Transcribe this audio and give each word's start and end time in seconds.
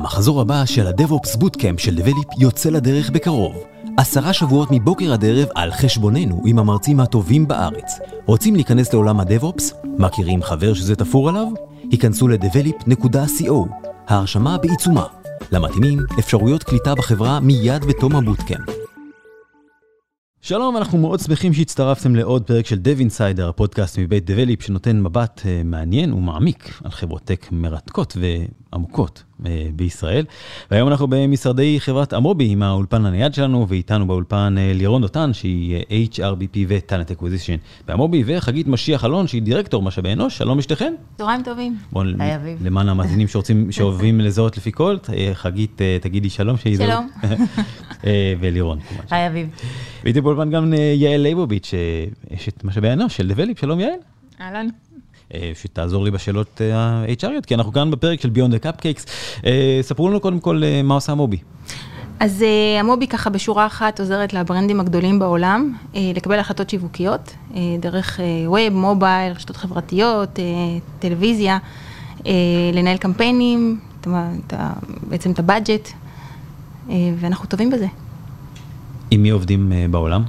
המחזור 0.00 0.40
הבא 0.40 0.64
של 0.64 0.86
ה-DevOps 0.86 1.36
Bootcamp 1.36 1.78
של 1.78 1.98
Develop 1.98 2.34
יוצא 2.38 2.70
לדרך 2.70 3.10
בקרוב. 3.10 3.64
עשרה 3.96 4.32
שבועות 4.32 4.68
מבוקר 4.70 5.12
עד 5.12 5.24
ערב 5.24 5.48
על 5.54 5.72
חשבוננו 5.72 6.42
עם 6.46 6.58
המרצים 6.58 7.00
הטובים 7.00 7.48
בארץ. 7.48 7.98
רוצים 8.26 8.54
להיכנס 8.54 8.92
לעולם 8.92 9.20
ה-DevOps? 9.20 9.62
מכירים 9.98 10.42
חבר 10.42 10.74
שזה 10.74 10.96
תפור 10.96 11.28
עליו? 11.28 11.46
היכנסו 11.90 12.28
ל-develop.co. 12.28 13.52
ההרשמה 14.08 14.58
בעיצומה. 14.58 15.06
למתאימים, 15.52 15.98
אפשרויות 16.18 16.62
קליטה 16.62 16.94
בחברה 16.94 17.40
מיד 17.40 17.84
בתום 17.84 18.16
הבוטקאמפ. 18.16 18.68
שלום, 20.40 20.76
אנחנו 20.76 20.98
מאוד 20.98 21.20
שמחים 21.20 21.52
שהצטרפתם 21.52 22.16
לעוד 22.16 22.42
פרק 22.42 22.66
של 22.66 22.78
Dev 22.84 23.00
Insider, 23.00 23.42
הפודקאסט 23.42 23.98
מבית 23.98 24.30
דבליפ, 24.30 24.62
שנותן 24.62 25.02
מבט 25.02 25.40
uh, 25.40 25.64
מעניין 25.64 26.12
ומעמיק 26.12 26.80
על 26.84 26.90
חברות 26.90 27.22
טק 27.22 27.48
מרתקות 27.52 28.16
ועמוקות 28.20 29.22
בישראל. 29.76 30.24
והיום 30.70 30.88
אנחנו 30.88 31.06
במשרדי 31.08 31.80
חברת 31.80 32.14
אמובי 32.14 32.48
עם 32.48 32.62
האולפן 32.62 33.06
הנייד 33.06 33.34
שלנו, 33.34 33.66
ואיתנו 33.68 34.06
באולפן 34.06 34.54
uh, 34.56 34.78
לירון 34.78 35.02
דותן, 35.02 35.32
שהיא 35.32 35.80
uh, 35.80 36.16
HRBP 36.16 36.58
ו-Talent 36.68 37.18
Acquisition 37.18 37.86
באמובי, 37.86 38.22
וחגית 38.26 38.66
משיח 38.66 39.04
אלון, 39.04 39.26
שהיא 39.26 39.42
דירקטור 39.42 39.82
משאבי 39.82 40.12
אנוש, 40.12 40.38
שלום 40.38 40.58
לשתיכן. 40.58 40.94
צהריים 41.18 41.42
טובים. 41.42 41.76
בואו, 41.92 42.04
למען 42.64 42.88
המאזינים 42.88 43.28
שרוצים, 43.28 43.66
שאוהבים 43.72 44.20
לזהות 44.20 44.56
לפי 44.56 44.72
קול, 44.72 44.98
חגית, 45.34 45.80
תגידי 46.00 46.30
שלום. 46.30 46.56
שלום. 46.56 47.08
ולירון. 48.40 48.78
היי 49.10 49.26
אביב. 49.26 49.48
והייתי 50.02 50.20
באולפן 50.20 50.50
גם 50.50 50.72
יעל 50.94 51.20
ליבוביץ', 51.20 51.74
אשת 52.34 52.64
משאבי 52.64 52.92
אנוש 52.92 53.16
של 53.16 53.28
דבליפ, 53.28 53.58
שלום 53.58 53.80
יעל. 53.80 53.98
אהלן. 54.40 54.66
שתעזור 55.54 56.04
לי 56.04 56.10
בשאלות 56.10 56.60
ה-HRיות, 56.74 57.46
כי 57.46 57.54
אנחנו 57.54 57.72
כאן 57.72 57.90
בפרק 57.90 58.20
של 58.20 58.30
Beyond 58.34 58.52
the 58.52 58.66
Cupcakes. 58.66 59.10
ספרו 59.82 60.08
לנו 60.08 60.20
קודם 60.20 60.40
כל 60.40 60.62
מה 60.84 60.94
עושה 60.94 61.12
המובי. 61.12 61.38
אז 62.20 62.44
המובי 62.80 63.06
ככה 63.06 63.30
בשורה 63.30 63.66
אחת 63.66 64.00
עוזרת 64.00 64.32
לברנדים 64.32 64.80
הגדולים 64.80 65.18
בעולם 65.18 65.74
לקבל 65.94 66.38
החלטות 66.38 66.70
שיווקיות, 66.70 67.34
דרך 67.80 68.20
ווב, 68.46 68.68
מובייל, 68.70 69.32
רשתות 69.32 69.56
חברתיות, 69.56 70.38
טלוויזיה, 70.98 71.58
לנהל 72.72 72.96
קמפיינים, 72.96 73.80
בעצם 75.08 75.30
את 75.30 75.38
הבאג'ט, 75.38 75.88
ואנחנו 76.88 77.46
טובים 77.46 77.70
בזה. 77.70 77.86
עם 79.10 79.22
מי 79.22 79.30
עובדים 79.30 79.72
בעולם? 79.90 80.22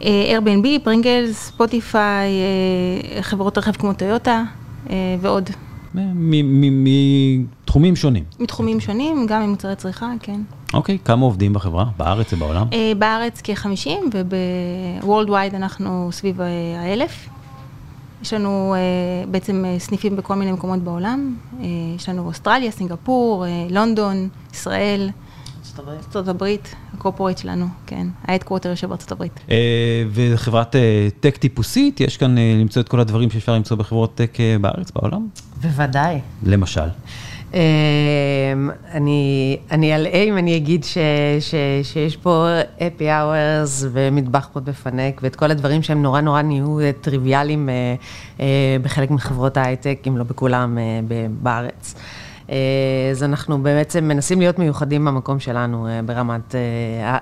Airbnb, 0.00 0.66
Pringles, 0.84 1.46
Spotify, 1.46 2.30
חברות 3.20 3.58
רכב 3.58 3.72
כמו 3.72 3.92
טויוטה 3.92 4.42
ועוד. 5.20 5.50
מתחומים 5.94 7.96
שונים. 7.96 8.24
מתחומים 8.40 8.80
שונים, 8.80 9.26
גם 9.28 9.42
ממוצרי 9.42 9.76
צריכה, 9.76 10.12
כן. 10.20 10.40
אוקיי, 10.74 10.98
כמה 11.04 11.24
עובדים 11.24 11.52
בחברה? 11.52 11.84
בארץ 11.96 12.32
ובעולם? 12.32 12.66
בארץ 12.98 13.40
כ-50 13.44 13.88
וב-Worldwide 14.12 15.56
אנחנו 15.56 16.08
סביב 16.12 16.40
האלף. 16.78 17.28
יש 18.22 18.34
לנו 18.34 18.74
בעצם 19.30 19.64
סניפים 19.78 20.16
בכל 20.16 20.34
מיני 20.34 20.52
מקומות 20.52 20.78
בעולם. 20.78 21.36
יש 21.96 22.08
לנו 22.08 22.26
אוסטרליה, 22.26 22.70
סינגפור, 22.70 23.44
לונדון, 23.70 24.28
ישראל. 24.52 25.10
ארצות 25.78 26.28
הברית, 26.28 26.74
ה 26.94 26.98
corporate 26.98 27.38
שלנו, 27.38 27.66
כן, 27.86 28.06
ה 28.24 28.28
headquarter 28.28 28.68
יושב 28.68 28.88
בארצות 28.88 29.12
הברית. 29.12 29.40
וחברת 30.12 30.76
tech 31.20 31.36
טיפוסית, 31.36 32.00
יש 32.00 32.16
כאן 32.16 32.38
למצוא 32.38 32.82
את 32.82 32.88
כל 32.88 33.00
הדברים 33.00 33.30
שאפשר 33.30 33.54
למצוא 33.54 33.76
בחברות 33.76 34.14
tech 34.14 34.38
בארץ, 34.60 34.90
בעולם? 34.90 35.28
בוודאי. 35.60 36.20
למשל? 36.46 36.80
אני 39.70 39.94
אלאה 39.94 40.22
אם 40.22 40.38
אני 40.38 40.56
אגיד 40.56 40.84
שיש 41.82 42.16
פה 42.16 42.46
happy 42.86 43.10
hours 43.10 43.86
ומטבח 43.92 44.48
פה 44.52 44.60
בפנק 44.60 45.20
ואת 45.22 45.36
כל 45.36 45.50
הדברים 45.50 45.82
שהם 45.82 46.02
נורא 46.02 46.20
נורא 46.20 46.42
נהיו 46.42 46.78
טריוויאליים 47.00 47.68
בחלק 48.82 49.10
מחברות 49.10 49.56
ההייטק, 49.56 49.98
אם 50.08 50.16
לא 50.16 50.24
בכולם 50.24 50.78
בארץ. 51.42 51.94
אז 53.10 53.22
אנחנו 53.22 53.62
בעצם 53.62 54.04
מנסים 54.04 54.40
להיות 54.40 54.58
מיוחדים 54.58 55.04
במקום 55.04 55.40
שלנו 55.40 55.88
ברמת 56.06 56.54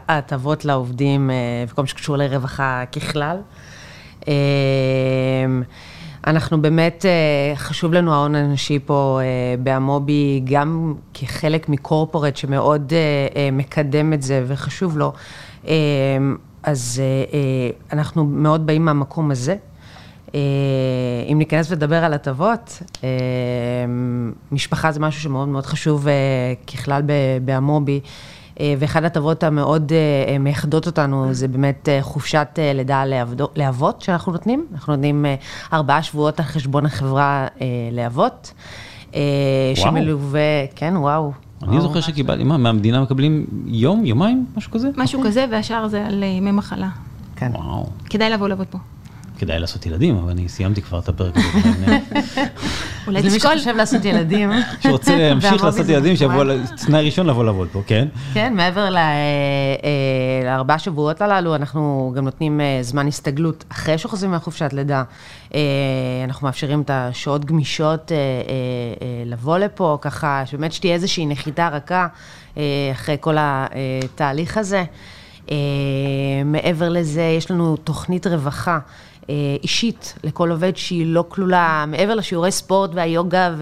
ההטבות 0.09 0.65
לעובדים 0.65 1.31
וכל 1.69 1.83
מה 1.83 1.89
שקשור 1.89 2.17
לרווחה 2.17 2.85
ככלל. 2.93 3.37
אנחנו 6.27 6.63
באמת, 6.63 7.05
חשוב 7.55 7.93
לנו 7.93 8.15
ההון 8.15 8.35
האנושי 8.35 8.79
פה 8.87 9.21
באמובי, 9.63 10.41
גם 10.45 10.95
כחלק 11.15 11.69
מקורפורט 11.69 12.37
שמאוד 12.37 12.93
מקדם 13.53 14.13
את 14.13 14.23
זה 14.23 14.45
וחשוב 14.47 14.99
לו, 14.99 15.13
אז 16.63 17.03
אנחנו 17.93 18.25
מאוד 18.25 18.67
באים 18.67 18.85
מהמקום 18.85 19.31
הזה. 19.31 19.57
אם 21.33 21.39
ניכנס 21.39 21.71
לדבר 21.71 22.05
על 22.05 22.15
הטבות, 22.15 22.83
משפחה 24.53 24.93
זה 24.93 25.01
משהו 25.01 25.23
שמאוד 25.23 25.49
מאוד 25.49 25.67
חשוב 25.67 26.07
ככלל 26.73 27.03
באמובי, 27.45 28.01
ואחת 28.61 29.03
הטבות 29.05 29.45
המאוד 29.45 29.93
מייחדות 30.41 30.87
אותנו 30.87 31.35
זה 31.35 31.49
באמת 31.49 31.89
חופשת 32.01 32.59
לידה 32.75 33.05
לאבות 33.57 34.03
שאנחנו 34.03 34.33
נותנים, 34.33 34.67
אנחנו 34.73 34.93
נותנים 34.93 35.27
ארבעה 35.73 36.03
שבועות 36.03 36.41
על 36.41 36.47
חשבון 36.47 36.87
החברה 36.87 37.47
לאבות. 37.93 38.53
שמלווה, 39.75 40.67
כן, 40.77 40.95
וואו. 40.97 41.33
אני 41.63 41.81
זוכר 41.81 42.01
שקיבלתי, 42.01 42.45
מה, 42.45 42.57
מהמדינה 42.57 43.03
מקבלים 43.03 43.47
יום, 43.67 44.05
יומיים, 44.05 44.47
משהו 44.57 44.73
כזה? 44.73 44.89
משהו 44.97 45.23
כזה, 45.25 45.45
והשאר 45.51 45.89
זה 45.89 46.07
על 46.07 46.23
ימי 46.23 46.51
מחלה. 46.51 46.89
כן. 47.37 47.51
וואו. 47.55 47.87
כדאי 48.11 48.31
לבוא 48.31 48.49
לעבוד 48.49 48.67
פה. 48.67 48.79
כדאי 49.39 49.59
לעשות 49.61 49.87
ילדים, 49.87 50.17
אבל 50.19 50.31
אני 50.31 50.49
סיימתי 50.49 50.83
כבר 50.83 50.99
את 50.99 51.09
הפרק 51.09 51.35
הזה. 51.37 51.99
אולי 53.07 53.23
זה 53.23 53.29
מי 53.31 53.37
תשקול. 53.37 53.57
שחושב 53.59 53.77
לעשות 53.77 54.05
ילדים. 54.05 54.51
שרוצה 54.81 55.17
להמשיך 55.19 55.65
לעשות 55.65 55.89
ילדים, 55.89 56.17
שיבוא. 56.17 56.45
תנאי 56.87 57.05
ראשון 57.05 57.27
לבוא 57.27 57.45
לעבוד 57.45 57.69
פה, 57.73 57.83
כן? 57.87 58.09
כן, 58.35 58.53
מעבר 58.57 58.91
ל- 58.91 58.97
אה, 58.97 59.05
לארבעה 60.45 60.79
שבועות 60.79 61.23
הללו, 61.23 61.55
אנחנו 61.55 62.13
גם 62.17 62.25
נותנים 62.25 62.61
אה, 62.61 62.79
זמן 62.83 63.07
הסתגלות 63.09 63.65
אחרי 63.69 63.99
שחוזרים 63.99 64.31
מהחופשת 64.31 64.73
לידה. 64.73 65.03
אה, 65.55 65.61
אנחנו 66.25 66.47
מאפשרים 66.47 66.81
את 66.81 66.91
השעות 66.93 67.45
גמישות 67.45 68.13
אה, 68.13 68.17
אה, 68.17 68.23
אה, 69.03 69.23
לבוא 69.27 69.59
לפה, 69.59 69.99
ככה 70.01 70.43
שבאמת 70.47 70.73
שתהיה 70.73 70.95
איזושהי 70.95 71.27
נחיתה 71.27 71.69
רכה 71.69 72.07
אה, 72.57 72.63
אחרי 72.93 73.17
כל 73.21 73.37
התהליך 73.41 74.57
הזה. 74.59 74.85
אה, 75.51 75.57
מעבר 76.45 76.89
לזה, 76.89 77.23
יש 77.39 77.51
לנו 77.51 77.77
תוכנית 77.77 78.27
רווחה. 78.27 78.79
אה, 79.31 79.35
אישית 79.63 80.15
לכל 80.25 80.51
עובד 80.51 80.77
שהיא 80.77 81.07
לא 81.07 81.25
כלולה, 81.29 81.85
מעבר 81.89 82.15
לשיעורי 82.15 82.53
ספורט 82.53 82.91
והיוגה 82.95 83.55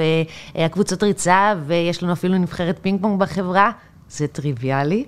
והקבוצות 0.55 1.03
ריצה, 1.03 1.55
ויש 1.67 2.03
לנו 2.03 2.13
אפילו 2.13 2.39
נבחרת 2.39 2.79
פינג 2.83 3.01
פונג 3.03 3.21
בחברה, 3.21 3.71
זה 4.09 4.27
טריוויאלי. 4.27 5.05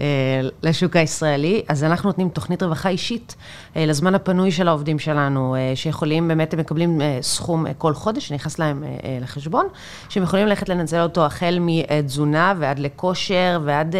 אה, 0.00 0.48
לשוק 0.62 0.96
הישראלי, 0.96 1.62
אז 1.68 1.84
אנחנו 1.84 2.08
נותנים 2.08 2.28
תוכנית 2.28 2.62
רווחה 2.62 2.88
אישית 2.88 3.36
אה, 3.76 3.86
לזמן 3.86 4.14
הפנוי 4.14 4.50
של 4.50 4.68
העובדים 4.68 4.98
שלנו, 4.98 5.54
אה, 5.54 5.72
שיכולים, 5.74 6.28
באמת 6.28 6.54
הם 6.54 6.60
מקבלים 6.60 7.00
סכום 7.20 7.72
כל 7.78 7.94
חודש, 7.94 8.28
שנכנס 8.28 8.58
להם 8.58 8.84
לחשבון, 9.20 9.66
שהם 10.08 10.22
יכולים 10.22 10.46
ללכת 10.46 10.68
לנצל 10.68 11.00
אותו 11.00 11.26
החל 11.26 11.58
מתזונה 11.60 12.54
ועד 12.58 12.78
לכושר 12.78 13.60
ועד 13.64 13.96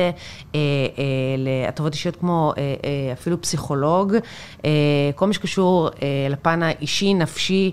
להטבות 1.38 1.92
אישיות 1.92 2.16
כמו 2.16 2.52
אפילו 3.12 3.40
פסיכולוג, 3.40 4.14
כל 5.14 5.26
מה 5.26 5.32
שקשור 5.32 5.90
לפן 6.30 6.62
האישי, 6.62 7.14
נפשי, 7.14 7.72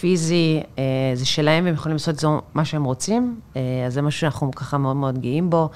פיזי, 0.00 0.62
זה 1.14 1.26
שלהם 1.26 1.64
והם 1.64 1.74
יכולים 1.74 1.94
לעשות 1.94 2.14
את 2.14 2.18
זה 2.18 2.26
מה 2.54 2.64
שהם 2.64 2.84
רוצים, 2.84 3.40
אז 3.86 3.94
זה 3.94 4.02
משהו 4.02 4.20
שאנחנו 4.20 4.50
ככה 4.52 4.78
מאוד 4.78 4.96
מאוד 4.96 5.18
גאים 5.18 5.50
בו. 5.50 5.70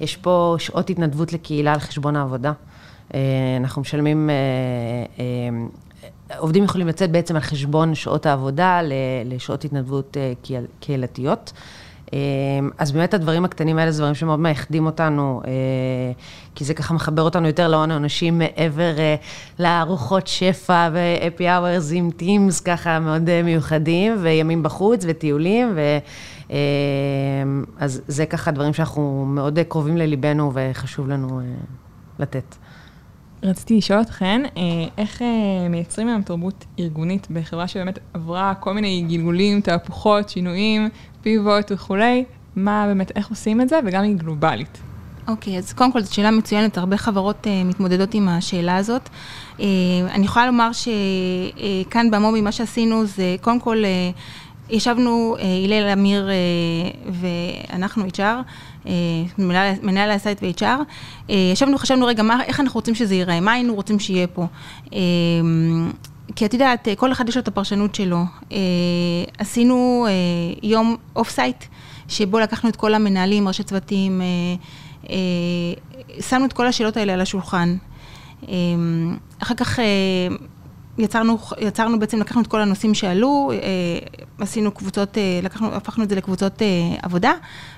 יש 0.00 0.16
פה 0.16 0.56
שעות 0.58 0.90
התנדבות 0.90 1.32
לקהילה 1.32 1.72
על 1.72 1.78
חשבון 1.80 2.16
העבודה. 2.16 2.52
אה, 3.14 3.20
אנחנו 3.60 3.82
משלמים, 3.82 4.30
אה, 4.30 4.34
אה, 5.18 6.38
עובדים 6.38 6.64
יכולים 6.64 6.86
לצאת 6.88 7.10
בעצם 7.10 7.34
על 7.36 7.40
חשבון 7.42 7.94
שעות 7.94 8.26
העבודה 8.26 8.80
לשעות 9.24 9.64
התנדבות 9.64 10.16
קהיל- 10.42 10.66
קהילתיות. 10.80 11.52
אה, 12.12 12.18
אז 12.78 12.92
באמת 12.92 13.14
הדברים 13.14 13.44
הקטנים 13.44 13.78
האלה 13.78 13.92
זה 13.92 13.98
דברים 13.98 14.14
שמאוד 14.14 14.40
מייחדים 14.40 14.86
אותנו, 14.86 15.42
אה, 15.46 15.50
כי 16.54 16.64
זה 16.64 16.74
ככה 16.74 16.94
מחבר 16.94 17.22
אותנו 17.22 17.46
יותר 17.46 17.68
להון 17.68 17.90
האנושי 17.90 18.30
מעבר 18.30 18.98
אה, 18.98 19.14
לארוחות 19.58 20.26
שפע 20.26 20.88
ו-happy 20.92 21.42
hours 21.42 21.94
עם 21.94 22.10
teams 22.18 22.64
ככה 22.64 23.00
מאוד 23.00 23.28
אה, 23.28 23.42
מיוחדים, 23.42 24.16
וימים 24.22 24.62
בחוץ 24.62 25.04
וטיולים, 25.08 25.72
ו... 25.74 25.98
אה, 26.50 26.56
אז 27.78 28.02
זה 28.08 28.26
ככה 28.26 28.50
דברים 28.50 28.74
שאנחנו 28.74 29.24
מאוד 29.28 29.58
קרובים 29.68 29.96
לליבנו 29.96 30.52
וחשוב 30.54 31.08
לנו 31.08 31.40
לתת. 32.18 32.56
רציתי 33.42 33.76
לשאול 33.76 34.00
אתכן, 34.00 34.42
איך 34.98 35.22
מייצרים 35.70 36.08
היום 36.08 36.22
תרבות 36.22 36.64
ארגונית 36.78 37.26
בחברה 37.30 37.68
שבאמת 37.68 37.98
עברה 38.14 38.54
כל 38.54 38.74
מיני 38.74 39.04
גלגולים, 39.08 39.60
תהפוכות, 39.60 40.28
שינויים, 40.28 40.88
pivot 41.24 41.72
וכולי, 41.72 42.24
מה 42.56 42.84
באמת, 42.86 43.12
איך 43.16 43.30
עושים 43.30 43.60
את 43.60 43.68
זה, 43.68 43.80
וגם 43.86 44.02
היא 44.02 44.16
גלובלית. 44.16 44.78
אוקיי, 45.28 45.54
okay, 45.54 45.58
אז 45.58 45.72
קודם 45.72 45.92
כל 45.92 46.00
זו 46.00 46.14
שאלה 46.14 46.30
מצוינת, 46.30 46.78
הרבה 46.78 46.96
חברות 46.96 47.46
uh, 47.46 47.48
מתמודדות 47.64 48.14
עם 48.14 48.28
השאלה 48.28 48.76
הזאת. 48.76 49.08
Uh, 49.58 49.60
אני 50.10 50.24
יכולה 50.24 50.46
לומר 50.46 50.70
שכאן 50.72 52.06
uh, 52.06 52.10
במומי 52.10 52.40
מה 52.40 52.52
שעשינו 52.52 53.06
זה 53.06 53.36
קודם 53.40 53.60
כל 53.60 53.82
uh, 53.82 54.72
ישבנו, 54.72 55.36
הלל 55.64 55.88
אמיר 55.92 56.28
ואנחנו 57.20 58.04
HR, 58.04 58.88
מנהל, 59.38 59.74
מנהל 59.82 60.10
הסייט 60.10 60.42
ו-HR, 60.42 61.32
ישבנו, 61.52 61.78
חשבנו 61.78 62.06
רגע, 62.06 62.22
מה, 62.22 62.44
איך 62.44 62.60
אנחנו 62.60 62.78
רוצים 62.78 62.94
שזה 62.94 63.14
ייראה, 63.14 63.40
מה 63.40 63.52
היינו 63.52 63.74
רוצים 63.74 63.98
שיהיה 63.98 64.26
פה. 64.26 64.46
כי 66.36 66.46
את 66.46 66.52
יודעת, 66.52 66.88
כל 66.96 67.12
אחד 67.12 67.28
יש 67.28 67.36
לו 67.36 67.42
את 67.42 67.48
הפרשנות 67.48 67.94
שלו. 67.94 68.24
עשינו 69.38 70.06
יום 70.62 70.96
off-site, 71.16 71.64
שבו 72.08 72.38
לקחנו 72.38 72.70
את 72.70 72.76
כל 72.76 72.94
המנהלים, 72.94 73.48
ראשי 73.48 73.62
צוותים, 73.62 74.20
שמנו 76.20 76.44
את 76.44 76.52
כל 76.52 76.66
השאלות 76.66 76.96
האלה 76.96 77.12
על 77.12 77.20
השולחן. 77.20 77.76
אחר 79.42 79.54
כך 79.54 79.78
יצרנו, 80.98 81.38
יצרנו 81.60 81.98
בעצם, 81.98 82.20
לקחנו 82.20 82.42
את 82.42 82.46
כל 82.46 82.60
הנושאים 82.60 82.94
שעלו, 82.94 83.50
אה, 83.52 83.58
עשינו 84.38 84.72
קבוצות, 84.72 85.18
אה, 85.18 85.40
לקחנו, 85.42 85.74
הפכנו 85.74 86.04
את 86.04 86.08
זה 86.08 86.16
לקבוצות 86.16 86.62
אה, 86.62 86.66
עבודה, 87.02 87.32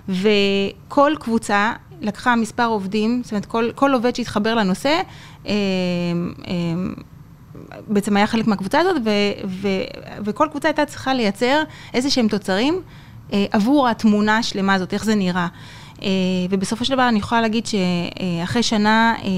וכל 0.09 1.13
קבוצה 1.21 1.73
לקחה 2.01 2.37
מספר 2.37 2.67
עובדים, 2.67 3.21
זאת 3.25 3.33
אומרת, 3.33 3.47
כל, 3.47 3.71
כל 3.75 3.93
עובד 3.93 4.17
שהתחבר 4.17 4.55
לנושא, 4.55 5.01
בעצם 7.89 8.17
היה 8.17 8.27
חלק 8.27 8.47
מהקבוצה 8.47 8.81
הזאת, 8.81 8.97
ו, 9.05 9.11
ו, 9.49 9.69
וכל 10.25 10.49
קבוצה 10.51 10.69
הייתה 10.69 10.85
צריכה 10.85 11.15
לייצר 11.15 11.63
איזה 11.95 12.11
שהם 12.11 12.29
תוצרים 12.29 12.81
עבור 13.33 13.89
התמונה 13.89 14.39
השלמה 14.39 14.75
הזאת, 14.75 14.95
איך 14.95 15.05
זה 15.05 15.15
נראה. 15.15 15.49
אה, 16.03 16.09
ובסופו 16.51 16.85
של 16.85 16.95
דבר 16.95 17.09
אני 17.09 17.19
יכולה 17.19 17.41
להגיד 17.41 17.67
שאחרי 17.67 18.63
שנה 18.63 19.15
אה, 19.23 19.29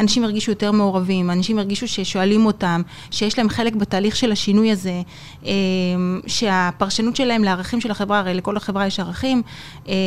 אנשים 0.00 0.24
הרגישו 0.24 0.50
יותר 0.50 0.72
מעורבים, 0.72 1.30
אנשים 1.30 1.58
הרגישו 1.58 1.88
ששואלים 1.88 2.46
אותם, 2.46 2.82
שיש 3.10 3.38
להם 3.38 3.48
חלק 3.48 3.74
בתהליך 3.74 4.16
של 4.16 4.32
השינוי 4.32 4.70
הזה, 4.70 5.02
אה, 5.46 5.52
שהפרשנות 6.26 7.16
שלהם 7.16 7.44
לערכים 7.44 7.80
של 7.80 7.90
החברה, 7.90 8.18
הרי 8.18 8.34
לכל 8.34 8.56
החברה 8.56 8.86
יש 8.86 9.00
ערכים, 9.00 9.42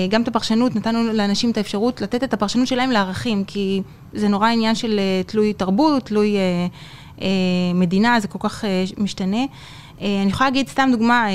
גם 0.10 0.22
את 0.22 0.28
הפרשנות, 0.28 0.76
נתנו 0.76 1.14
לאנשים 1.14 1.52
את 1.52 1.58
האפשרות 1.58 2.02
לתת 2.02 2.24
את 2.24 2.34
הפרשנות 2.34 2.68
שלהם 2.68 2.92
לערכים, 2.92 3.44
כי 3.44 3.82
זה 4.14 4.28
נורא 4.28 4.50
עניין 4.50 4.76
של 4.76 5.00
תלוי 5.26 5.54
תרבות, 5.54 6.04
תלוי 6.06 6.38
מדינה, 7.76 8.20
זה 8.20 8.28
כל 8.28 8.40
כך 8.42 8.64
משתנה. 8.98 9.46
אני 10.02 10.28
יכולה 10.28 10.50
להגיד 10.50 10.68
סתם 10.68 10.90
דוגמה, 10.92 11.28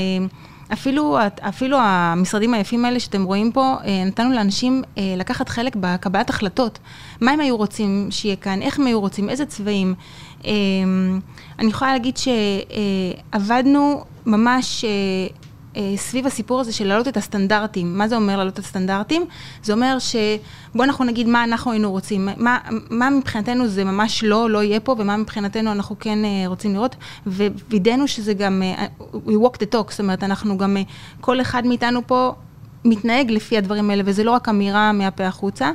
אפילו, 0.72 1.18
אפילו 1.40 1.78
המשרדים 1.80 2.54
היפים 2.54 2.84
האלה 2.84 3.00
שאתם 3.00 3.22
רואים 3.22 3.52
פה, 3.52 3.74
אה, 3.84 4.04
נתנו 4.06 4.32
לאנשים 4.32 4.82
אה, 4.98 5.14
לקחת 5.16 5.48
חלק 5.48 5.76
בקבלת 5.80 6.30
החלטות. 6.30 6.78
מה 7.20 7.30
הם 7.30 7.40
היו 7.40 7.56
רוצים 7.56 8.08
שיהיה 8.10 8.36
כאן, 8.36 8.62
איך 8.62 8.78
הם 8.78 8.86
היו 8.86 9.00
רוצים, 9.00 9.30
איזה 9.30 9.46
צבעים. 9.46 9.94
אה, 10.44 10.50
אני 11.58 11.68
יכולה 11.68 11.92
להגיד 11.92 12.16
שעבדנו 12.16 14.04
ממש 14.26 14.84
אה, 14.84 14.90
סביב 15.96 16.26
הסיפור 16.26 16.60
הזה 16.60 16.72
של 16.72 16.86
להעלות 16.86 17.08
את 17.08 17.16
הסטנדרטים. 17.16 17.98
מה 17.98 18.08
זה 18.08 18.16
אומר 18.16 18.36
להעלות 18.36 18.54
את 18.54 18.58
הסטנדרטים? 18.58 19.26
זה 19.62 19.72
אומר 19.72 19.96
שבוא 19.98 20.84
אנחנו 20.84 21.04
נגיד 21.04 21.28
מה 21.28 21.44
אנחנו 21.44 21.70
היינו 21.72 21.90
רוצים, 21.90 22.28
מה, 22.36 22.58
מה 22.90 23.10
מבחינתנו 23.10 23.68
זה 23.68 23.84
ממש 23.84 24.24
לא, 24.24 24.50
לא 24.50 24.62
יהיה 24.62 24.80
פה, 24.80 24.94
ומה 24.98 25.16
מבחינתנו 25.16 25.72
אנחנו 25.72 25.96
כן 26.00 26.24
אה, 26.24 26.42
רוצים 26.46 26.74
לראות, 26.74 26.96
ווידאנו 27.26 28.08
שזה 28.08 28.34
גם, 28.34 28.62
אה, 28.62 28.86
we 29.12 29.30
walk 29.30 29.56
the 29.56 29.74
talk, 29.74 29.90
זאת 29.90 30.00
אומרת, 30.00 30.24
אנחנו 30.24 30.58
גם, 30.58 30.76
כל 31.20 31.40
אחד 31.40 31.66
מאיתנו 31.66 32.06
פה 32.06 32.34
מתנהג 32.84 33.30
לפי 33.30 33.58
הדברים 33.58 33.90
האלה, 33.90 34.02
וזה 34.06 34.24
לא 34.24 34.30
רק 34.30 34.48
אמירה 34.48 34.92
מהפה 34.92 35.26
החוצה. 35.26 35.70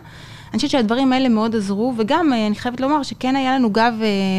אני 0.50 0.56
חושבת 0.56 0.72
שהדברים 0.72 1.14
האלה 1.14 1.30
מאוד 1.30 1.56
עזרו, 1.56 1.94
וגם 1.98 2.34
אני 2.34 2.56
חייבת 2.56 2.80
לומר 2.80 3.04
שכן 3.04 3.36
היה 3.36 3.56
לנו 3.56 3.70
גב 3.70 3.94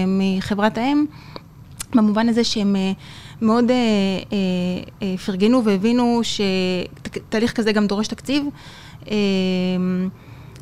מחברת 0.06 0.79
האם, 0.79 1.05
במובן 1.94 2.29
הזה 2.29 2.44
שהם... 2.44 2.76
מאוד 3.41 3.71
אה, 3.71 3.77
אה, 3.77 4.37
אה, 5.03 5.17
פרגנו 5.19 5.65
והבינו 5.65 6.21
שתהליך 6.23 7.53
כזה 7.53 7.73
גם 7.73 7.87
דורש 7.87 8.09
תקציב. 8.09 8.44
אה, 9.11 9.17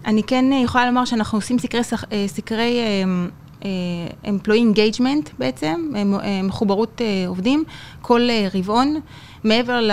אני 0.07 0.23
כן 0.23 0.45
יכולה 0.65 0.87
לומר 0.87 1.05
שאנחנו 1.05 1.39
עושים 1.39 1.59
סקרי, 1.59 1.81
אה, 2.13 2.25
סקרי 2.29 2.79
אה, 2.79 3.05
אה, 3.65 4.31
employee 4.33 4.77
engagement 4.77 5.31
בעצם, 5.39 5.91
אה, 5.97 6.43
מחוברות 6.43 7.01
אה, 7.01 7.25
עובדים, 7.29 7.65
כל 8.03 8.31
אה, 8.31 8.49
רבעון, 8.55 9.01
מעבר 9.45 9.89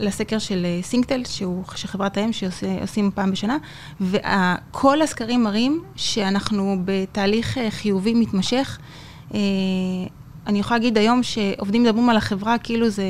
לסקר 0.00 0.38
של 0.38 0.66
סינקטל, 0.82 1.22
שהוא 1.24 1.64
של 1.74 1.88
חברת 1.88 2.16
האם 2.16 2.30
שעושים 2.32 3.10
פעם 3.14 3.30
בשנה, 3.30 3.56
וכל 4.00 5.02
הסקרים 5.02 5.42
מראים 5.44 5.82
שאנחנו 5.96 6.76
בתהליך 6.84 7.58
חיובי 7.70 8.14
מתמשך. 8.14 8.78
אני 10.46 10.58
יכולה 10.58 10.78
להגיד 10.78 10.98
היום 10.98 11.22
שעובדים 11.22 11.82
מדברים 11.82 12.10
על 12.10 12.16
החברה 12.16 12.58
כאילו 12.58 12.88
זה, 12.88 13.04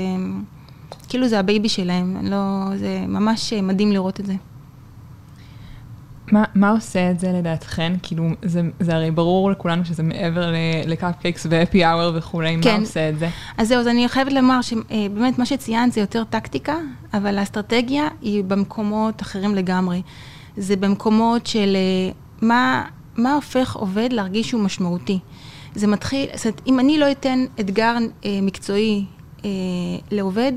כאילו 1.09 1.29
זה 1.29 1.39
ה 1.39 1.45
baby 1.45 1.69
שלהם, 1.69 2.17
לא, 2.23 2.77
זה 2.77 3.05
ממש 3.09 3.53
מדהים 3.53 3.93
לראות 3.93 4.21
את 4.21 4.27
זה. 4.27 4.35
מה, 6.33 6.45
מה 6.55 6.71
עושה 6.71 7.11
את 7.11 7.21
זה 7.21 7.33
לדעתכן? 7.33 7.93
כאילו, 8.03 8.25
זה, 8.43 8.63
זה 8.81 8.95
הרי 8.95 9.11
ברור 9.11 9.51
לכולנו 9.51 9.85
שזה 9.85 10.03
מעבר 10.03 10.53
ל 10.87 10.94
cupcakes 10.94 11.47
ו 11.51 11.87
happy 11.87 12.01
hour 12.01 12.13
וכולי, 12.15 12.57
כן. 12.63 12.73
מה 12.75 12.79
עושה 12.81 13.09
את 13.09 13.19
זה? 13.19 13.29
אז 13.59 13.69
זהו, 13.69 13.81
אז 13.81 13.89
אני 13.89 14.09
חייבת 14.09 14.33
לומר 14.33 14.63
שבאמת 14.63 15.39
מה 15.39 15.47
שציינת 15.47 15.93
זה 15.93 16.01
יותר 16.01 16.25
טקטיקה, 16.25 16.77
אבל 17.15 17.39
האסטרטגיה 17.39 18.09
היא 18.23 18.45
במקומות 18.45 19.23
אחרים 19.23 19.55
לגמרי. 19.55 20.03
זה 20.57 20.77
במקומות 20.77 21.47
של 21.47 21.77
אה, 21.77 22.13
מה, 22.43 22.85
מה 23.17 23.35
הופך 23.35 23.77
עובד 23.77 24.09
להרגיש 24.13 24.49
שהוא 24.49 24.63
משמעותי. 24.63 25.19
זה 25.75 25.87
מתחיל, 25.87 26.29
זאת 26.35 26.47
אומרת, 26.47 26.61
אם 26.67 26.81
אני 26.81 26.99
לא 26.99 27.11
אתן 27.11 27.45
אתגר 27.61 27.97
אה, 28.25 28.39
מקצועי 28.43 29.05
אה, 29.45 29.51
לעובד, 30.11 30.53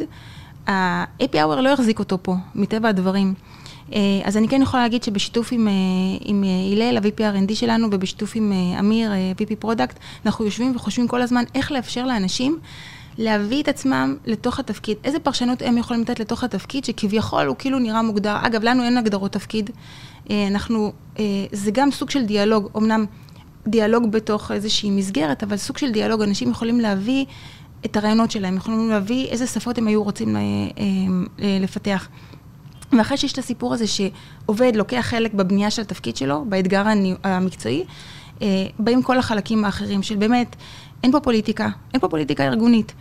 ה-API 0.67 1.35
Hour 1.35 1.61
לא 1.61 1.69
יחזיק 1.69 1.99
אותו 1.99 2.17
פה, 2.21 2.35
מטבע 2.55 2.89
הדברים. 2.89 3.33
אה, 3.93 3.99
אז 4.23 4.37
אני 4.37 4.47
כן 4.47 4.61
יכולה 4.61 4.83
להגיד 4.83 5.03
שבשיתוף 5.03 5.49
עם, 5.51 5.67
אה, 5.67 5.73
עם 6.21 6.43
אה, 6.43 6.49
הלל, 6.73 6.97
ה-VP 6.97 7.19
R&D 7.19 7.55
שלנו, 7.55 7.87
ובשיתוף 7.91 8.31
עם 8.35 8.51
אה, 8.51 8.79
אמיר, 8.79 9.11
אה, 9.11 9.31
VP 9.37 9.65
Product, 9.65 9.95
אנחנו 10.25 10.45
יושבים 10.45 10.75
וחושבים 10.75 11.07
כל 11.07 11.21
הזמן 11.21 11.43
איך 11.55 11.71
לאפשר 11.71 12.05
לאנשים 12.05 12.59
להביא 13.17 13.63
את 13.63 13.67
עצמם 13.67 14.15
לתוך 14.25 14.59
התפקיד. 14.59 14.97
איזה 15.03 15.19
פרשנות 15.19 15.61
הם 15.61 15.77
יכולים 15.77 16.01
לתת 16.01 16.19
לתוך 16.19 16.43
התפקיד, 16.43 16.85
שכביכול 16.85 17.45
הוא 17.45 17.55
כאילו 17.59 17.79
נראה 17.79 18.01
מוגדר. 18.01 18.37
אגב, 18.41 18.63
לנו 18.63 18.83
אין 18.83 18.97
הגדרות 18.97 19.31
תפקיד. 19.31 19.69
אה, 20.29 20.47
אנחנו, 20.47 20.91
אה, 21.19 21.23
זה 21.51 21.71
גם 21.71 21.91
סוג 21.91 22.09
של 22.09 22.25
דיאלוג, 22.25 22.69
אמנם... 22.77 23.05
דיאלוג 23.67 24.11
בתוך 24.11 24.51
איזושהי 24.51 24.89
מסגרת, 24.91 25.43
אבל 25.43 25.57
סוג 25.57 25.77
של 25.77 25.91
דיאלוג, 25.91 26.21
אנשים 26.21 26.51
יכולים 26.51 26.79
להביא 26.79 27.25
את 27.85 27.97
הרעיונות 27.97 28.31
שלהם, 28.31 28.57
יכולים 28.57 28.89
להביא 28.89 29.27
איזה 29.27 29.47
שפות 29.47 29.77
הם 29.77 29.87
היו 29.87 30.03
רוצים 30.03 30.35
אה, 30.35 30.41
אה, 31.39 31.57
לפתח. 31.61 32.07
ואחרי 32.97 33.17
שיש 33.17 33.33
את 33.33 33.37
הסיפור 33.37 33.73
הזה 33.73 33.85
שעובד 33.87 34.71
לוקח 34.75 35.01
חלק 35.01 35.33
בבנייה 35.33 35.71
של 35.71 35.81
התפקיד 35.81 36.17
שלו, 36.17 36.45
באתגר 36.45 36.83
המקצועי, 37.23 37.83
אה, 38.41 38.47
באים 38.79 39.03
כל 39.03 39.19
החלקים 39.19 39.65
האחרים 39.65 40.03
של 40.03 40.15
באמת, 40.15 40.55
אין 41.03 41.11
פה 41.11 41.19
פוליטיקה, 41.19 41.69
אין 41.93 42.01
פה 42.01 42.09
פוליטיקה 42.09 42.43
ארגונית. 42.43 42.93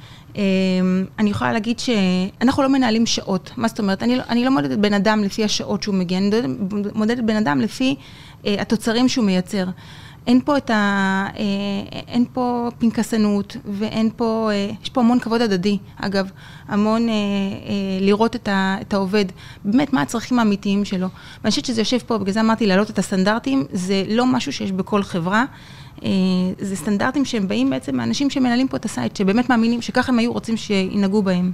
אני 1.19 1.31
יכולה 1.31 1.53
להגיד 1.53 1.79
שאנחנו 1.79 2.63
לא 2.63 2.69
מנהלים 2.69 3.07
שעות. 3.07 3.51
מה 3.57 3.69
זאת 3.69 3.79
אומרת? 3.79 4.03
אני, 4.03 4.17
לא, 4.17 4.23
אני 4.29 4.45
לא 4.45 4.51
מודדת 4.51 4.79
בן 4.79 4.95
אדם 4.95 5.25
לפי 5.25 5.45
השעות 5.45 5.83
שהוא 5.83 5.95
מגיע, 5.95 6.19
אני 6.19 6.31
מודדת 6.95 7.25
בן 7.25 7.37
אדם 7.37 7.61
לפי 7.61 7.97
התוצרים 8.45 9.09
שהוא 9.09 9.25
מייצר. 9.25 9.65
אין 10.27 10.41
פה 10.45 10.57
את 10.57 10.71
ה... 10.71 10.75
אה, 11.37 11.43
אין 12.09 12.25
פה 12.33 12.69
פנקסנות, 12.79 13.57
ואין 13.65 14.11
פה... 14.17 14.51
אה, 14.53 14.71
יש 14.83 14.91
פה 14.91 15.01
המון 15.01 15.21
כבוד 15.21 15.43
הדדי, 15.43 15.79
אגב. 15.97 16.31
המון 16.69 17.09
אה, 17.09 17.15
לראות 18.01 18.37
את, 18.37 18.49
ה, 18.49 18.77
את 18.81 18.95
העובד, 18.95 19.25
באמת, 19.65 19.93
מה 19.93 20.03
הצרכים 20.03 20.39
האמיתיים 20.39 20.85
שלו. 20.85 21.07
ואני 21.41 21.51
חושבת 21.51 21.65
שזה 21.65 21.81
יושב 21.81 21.99
פה, 21.99 22.19
בגלל 22.19 22.33
זה 22.33 22.41
אמרתי 22.41 22.67
להעלות 22.67 22.91
את 22.91 22.99
הסטנדרטים, 22.99 23.65
זה 23.73 24.05
לא 24.09 24.27
משהו 24.27 24.53
שיש 24.53 24.73
בכל 24.73 25.03
חברה. 25.03 25.45
זה 26.61 26.77
סטנדרטים 26.77 27.25
שהם 27.25 27.49
באים 27.49 27.71
בעצם 27.71 27.97
מאנשים 27.97 28.31
שמנהלים 28.31 28.69
פה 28.69 28.77
את 28.77 28.85
ה 28.85 28.90
site, 28.90 29.17
שבאמת 29.17 29.51
מאמינים 29.51 29.83
שככה 29.83 30.13
הם 30.13 30.19
היו 30.19 30.33
רוצים 30.33 30.57
שינהגו 30.57 31.23
בהם. 31.23 31.53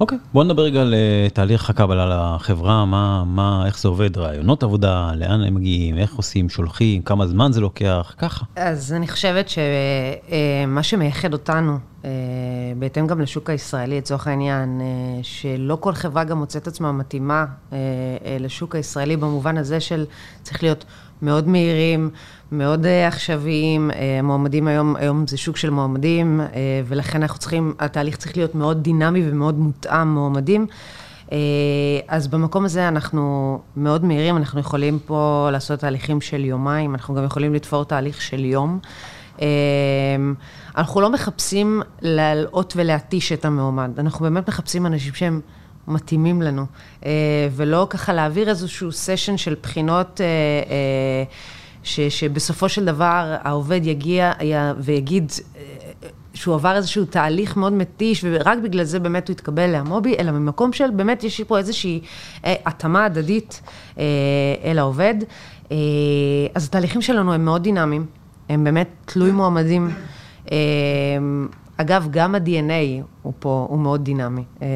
אוקיי, 0.00 0.18
בוא 0.32 0.44
נדבר 0.44 0.62
רגע 0.62 0.80
על 0.80 0.94
uh, 0.94 1.32
תהליך 1.34 1.70
הקבלה 1.70 2.34
לחברה, 2.34 2.84
מה, 2.84 3.24
מה, 3.26 3.66
איך 3.66 3.78
זה 3.78 3.88
עובד, 3.88 4.18
רעיונות 4.18 4.62
עבודה, 4.62 5.10
לאן 5.16 5.40
הם 5.40 5.54
מגיעים, 5.54 5.98
איך 5.98 6.14
עושים, 6.14 6.48
שולחים, 6.48 7.02
כמה 7.02 7.26
זמן 7.26 7.52
זה 7.52 7.60
לוקח, 7.60 8.14
ככה. 8.18 8.44
אז 8.56 8.92
אני 8.92 9.08
חושבת 9.08 9.48
שמה 9.48 10.80
uh, 10.80 10.82
שמייחד 10.82 11.32
אותנו, 11.32 11.78
uh, 12.02 12.06
בהתאם 12.78 13.06
גם 13.06 13.20
לשוק 13.20 13.50
הישראלי, 13.50 13.98
לצורך 13.98 14.26
העניין, 14.26 14.80
שלא 15.22 15.78
כל 15.80 15.92
חברה 15.92 16.24
גם 16.24 16.38
מוצאת 16.38 16.66
עצמה 16.66 16.92
מתאימה 16.92 17.44
לשוק 18.40 18.74
הישראלי, 18.74 19.16
במובן 19.16 19.58
הזה 19.58 19.80
של 19.80 20.04
צריך 20.42 20.62
להיות 20.62 20.84
מאוד 21.22 21.48
מהירים, 21.48 22.10
מאוד 22.52 22.84
uh, 22.84 22.88
עכשוויים, 23.08 23.90
uh, 23.90 23.94
מועמדים 24.22 24.68
היום, 24.68 24.96
היום 24.96 25.26
זה 25.26 25.36
שוק 25.36 25.56
של 25.56 25.70
מועמדים, 25.70 26.40
uh, 26.40 26.54
ולכן 26.86 27.22
אנחנו 27.22 27.38
צריכים, 27.38 27.74
התהליך 27.78 28.16
צריך 28.16 28.36
להיות 28.36 28.54
מאוד 28.54 28.82
דינמי 28.82 29.30
ומאוד 29.30 29.58
מותאם 29.58 30.14
מועמדים. 30.14 30.66
אז 32.08 32.28
במקום 32.28 32.64
הזה 32.64 32.88
אנחנו 32.88 33.60
מאוד 33.76 34.04
מהירים, 34.04 34.36
אנחנו 34.36 34.60
יכולים 34.60 34.98
פה 35.06 35.48
לעשות 35.52 35.80
תהליכים 35.80 36.20
של 36.20 36.44
יומיים, 36.44 36.94
אנחנו 36.94 37.14
גם 37.14 37.24
יכולים 37.24 37.54
לתפור 37.54 37.84
תהליך 37.84 38.20
של 38.20 38.44
יום. 38.44 38.78
אנחנו 40.76 41.00
לא 41.00 41.10
מחפשים 41.10 41.82
להלאות 42.02 42.72
ולהתיש 42.76 43.32
את 43.32 43.44
המועמד, 43.44 43.90
אנחנו 43.98 44.22
באמת 44.24 44.48
מחפשים 44.48 44.86
אנשים 44.86 45.14
שהם 45.14 45.40
מתאימים 45.88 46.42
לנו, 46.42 46.66
ולא 47.52 47.86
ככה 47.90 48.12
להעביר 48.12 48.48
איזשהו 48.48 48.92
סשן 48.92 49.36
של 49.36 49.54
בחינות. 49.62 50.20
ש, 51.88 52.00
שבסופו 52.00 52.68
של 52.68 52.84
דבר 52.84 53.36
העובד 53.42 53.80
יגיע 53.86 54.32
ויגיד 54.78 55.32
אה, 55.56 55.62
שהוא 56.34 56.54
עבר 56.54 56.76
איזשהו 56.76 57.04
תהליך 57.04 57.56
מאוד 57.56 57.72
מתיש, 57.72 58.24
ורק 58.24 58.58
בגלל 58.58 58.84
זה 58.84 58.98
באמת 58.98 59.28
הוא 59.28 59.34
התקבל 59.34 59.66
לעמובי, 59.66 60.14
אלא 60.18 60.30
ממקום 60.30 60.72
של 60.72 60.90
באמת 60.90 61.24
יש 61.24 61.40
פה 61.40 61.58
איזושהי 61.58 62.00
אה, 62.44 62.54
התאמה 62.66 63.04
הדדית 63.04 63.60
אה, 63.98 64.04
אל 64.64 64.78
העובד. 64.78 65.14
אה, 65.72 65.76
אז 66.54 66.64
התהליכים 66.64 67.02
שלנו 67.02 67.32
הם 67.32 67.44
מאוד 67.44 67.62
דינמיים, 67.62 68.06
הם 68.48 68.64
באמת 68.64 68.88
תלוי 69.04 69.30
מועמדים. 69.30 69.90
אה, 70.52 70.56
אגב, 71.80 72.08
גם 72.10 72.34
ה-DNA 72.34 73.04
הוא 73.22 73.32
פה, 73.38 73.66
הוא 73.70 73.78
מאוד 73.78 74.04
דינמי. 74.04 74.44
אה, 74.62 74.68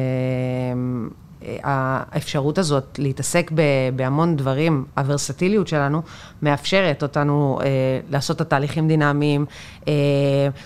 האפשרות 1.63 2.57
הזאת 2.57 2.99
להתעסק 2.99 3.51
בהמון 3.95 4.35
דברים, 4.35 4.85
הוורסטיליות 4.97 5.67
שלנו, 5.67 6.01
מאפשרת 6.41 7.03
אותנו 7.03 7.59
אה, 7.63 7.67
לעשות 8.09 8.35
את 8.35 8.41
התהליכים 8.41 8.87
דינמיים, 8.87 9.45
אה, 9.87 9.93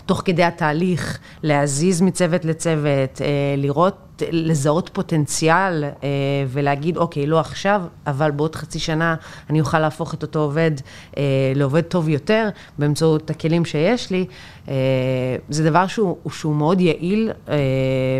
תוך 0.06 0.22
כדי 0.26 0.44
התהליך, 0.44 1.20
להזיז 1.44 2.02
מצוות 2.02 2.46
לצוות, 2.46 3.22
אה, 3.22 3.56
לראות 3.58 4.07
לזהות 4.32 4.90
פוטנציאל 4.94 5.84
אה, 5.84 6.10
ולהגיד, 6.48 6.98
אוקיי, 6.98 7.28
לא 7.28 7.40
עכשיו, 7.40 7.82
אבל 8.08 8.32
בעוד 8.32 8.56
חצי 8.56 8.80
שנה 8.80 9.16
אני 9.50 9.60
אוכל 9.60 9.80
להפוך 9.80 10.14
את 10.14 10.24
אותו 10.24 10.40
עובד 10.40 10.72
אה, 11.18 11.24
לעובד 11.56 11.82
טוב 11.82 12.10
יותר, 12.10 12.50
באמצעות 12.78 13.30
הכלים 13.30 13.66
שיש 13.66 14.12
לי, 14.12 14.26
אה, 14.68 14.74
זה 15.50 15.70
דבר 15.70 15.88
שהוא, 15.88 16.18
שהוא 16.32 16.56
מאוד 16.56 16.82
יעיל, 16.82 17.32
אה, 17.50 17.56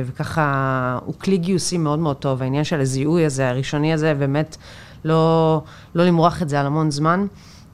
וככה, 0.06 1.00
הוא 1.06 1.16
כלי 1.16 1.38
גיוסי 1.38 1.78
מאוד 1.78 2.00
מאוד 2.00 2.16
טוב. 2.16 2.42
העניין 2.42 2.64
של 2.64 2.80
הזיהוי 2.80 3.26
הזה, 3.26 3.50
הראשוני 3.50 3.94
הזה, 3.94 4.14
באמת 4.14 4.58
לא, 5.06 5.62
לא 5.96 6.06
למרוח 6.06 6.42
את 6.42 6.50
זה 6.50 6.60
על 6.60 6.66
המון 6.66 6.92
זמן, 6.92 7.26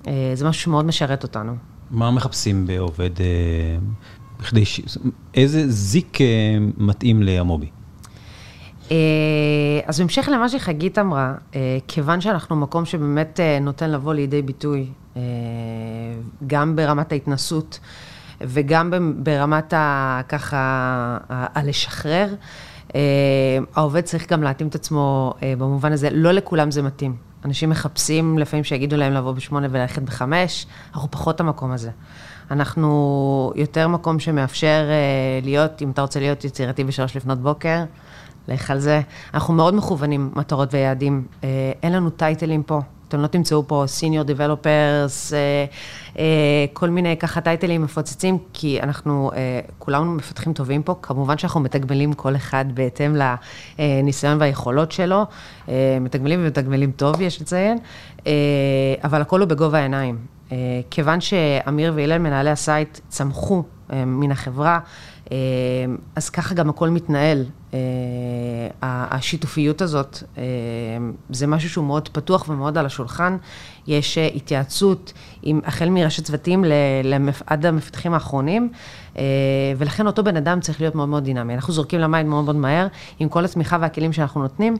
אה, 0.08 0.32
זה 0.34 0.48
משהו 0.48 0.62
שמאוד 0.62 0.86
משרת 0.86 1.24
אותנו. 1.24 1.56
מה 1.92 2.12
מחפשים 2.12 2.68
בעובד, 2.68 3.10
אה, 3.22 4.66
ש... 4.66 4.82
איזה 5.34 5.72
זיק 5.72 6.22
אה, 6.22 6.26
מתאים 6.78 7.24
לעמובי? 7.24 7.70
אה, 8.94 9.80
אז 9.86 10.00
בהמשך 10.00 10.30
למה 10.32 10.50
שחגית 10.50 11.00
אמרה, 11.00 11.34
אה, 11.56 11.78
כיוון 11.88 12.22
שאנחנו 12.22 12.56
מקום 12.56 12.86
שבאמת 12.86 13.40
אה, 13.40 13.60
נותן 13.60 13.92
לבוא 13.92 14.14
לידי 14.14 14.42
ביטוי, 14.42 14.88
גם 16.48 16.76
ברמת 16.76 17.12
ההתנסות 17.12 17.80
וגם 18.42 19.14
ברמת 19.18 19.74
ה... 19.74 20.22
ככה, 20.30 21.18
הלשחרר, 21.30 22.28
העובד 23.76 24.02
צריך 24.02 24.32
גם 24.32 24.44
להתאים 24.44 24.68
את 24.68 24.76
עצמו 24.76 25.34
במובן 25.58 25.92
הזה, 25.92 26.10
לא 26.12 26.32
לכולם 26.32 26.72
זה 26.72 26.82
מתאים. 26.82 27.16
אנשים 27.46 27.70
מחפשים 27.70 28.40
לפעמים 28.40 28.64
שיגידו 28.64 28.98
להם 28.98 29.14
לבוא 29.14 29.32
בשמונה 29.32 29.68
וללכת 29.72 30.02
בחמש, 30.02 30.66
אנחנו 30.94 31.12
פחות 31.12 31.40
המקום 31.40 31.72
הזה. 31.72 31.92
אנחנו 32.52 33.54
יותר 33.56 33.88
מקום 33.88 34.20
שמאפשר 34.20 34.84
להיות, 35.44 35.82
אם 35.82 35.92
אתה 35.92 36.02
רוצה 36.02 36.20
להיות 36.20 36.46
יצירתי 36.46 36.84
בשלוש 36.84 37.16
לפנות 37.16 37.42
בוקר, 37.42 37.84
לך 38.48 38.72
על 38.72 38.80
זה. 38.80 39.02
אנחנו 39.34 39.54
מאוד 39.54 39.76
מכוונים 39.76 40.32
מטרות 40.36 40.74
ויעדים. 40.74 41.24
אה, 41.44 41.72
אין 41.84 41.94
לנו 41.94 42.10
טייטלים 42.10 42.64
פה. 42.64 42.82
אתם 43.08 43.22
לא 43.22 43.28
תמצאו 43.28 43.68
פה 43.68 43.84
סיניור 43.88 44.24
דיבלופרס, 44.24 45.34
אה, 45.34 45.66
אה, 46.20 46.66
כל 46.74 46.90
מיני 46.90 47.18
ככה 47.18 47.42
טייטלים 47.42 47.82
מפוצצים, 47.82 48.38
כי 48.54 48.82
אנחנו 48.82 49.32
כולנו 49.80 50.12
מפתחים 50.12 50.54
טובים 50.54 50.84
פה. 50.84 50.96
כמובן 51.02 51.38
שאנחנו 51.38 51.60
מתגמלים 51.60 52.14
כל 52.14 52.36
אחד 52.36 52.66
בהתאם 52.74 53.16
לניסיון 53.80 54.38
והיכולות 54.40 54.92
שלו. 54.92 55.26
מתגמלים 56.02 56.40
ומתגמלים 56.44 56.92
טוב, 56.92 57.22
יש 57.22 57.42
לציין, 57.42 57.78
אבל 59.04 59.22
הכל 59.22 59.40
הוא 59.40 59.50
בגובה 59.50 59.80
העיניים. 59.80 60.18
כיוון 60.90 61.22
שאמיר 61.22 61.94
והלל, 61.96 62.18
מנהלי 62.18 62.50
ה 62.50 62.58
site, 62.58 63.00
צמחו 63.10 63.64
מן 63.96 64.32
החברה, 64.32 64.80
אז 66.16 66.30
ככה 66.30 66.56
גם 66.56 66.70
הכל 66.70 66.90
מתנהל. 66.90 67.46
אה, 67.74 67.80
השיתופיות 68.82 69.82
הזאת, 69.82 70.24
אה, 70.38 70.44
זה 71.30 71.48
משהו 71.48 71.70
שהוא 71.70 71.86
מאוד 71.86 72.10
פתוח 72.10 72.50
ומאוד 72.50 72.78
על 72.78 72.86
השולחן. 72.86 73.38
יש 73.88 74.18
אה, 74.18 74.30
התייעצות 74.36 75.14
עם, 75.44 75.62
החל 75.66 75.90
מראשי 75.90 76.22
צוותים 76.22 76.66
עד 77.48 77.66
המפתחים 77.66 78.14
האחרונים, 78.14 78.70
ולכן 79.78 80.08
אותו 80.08 80.24
בן 80.24 80.38
אדם 80.38 80.60
צריך 80.60 80.82
להיות 80.82 80.96
מאוד 80.96 81.10
מאוד 81.10 81.24
דינמי. 81.24 81.54
אנחנו 81.54 81.74
זורקים 81.74 82.00
למים 82.00 82.30
מאוד 82.30 82.46
מאוד 82.46 82.56
מהר, 82.56 82.88
עם 83.20 83.30
כל 83.30 83.46
התמיכה 83.46 83.78
והכלים 83.82 84.14
שאנחנו 84.14 84.42
נותנים. 84.42 84.78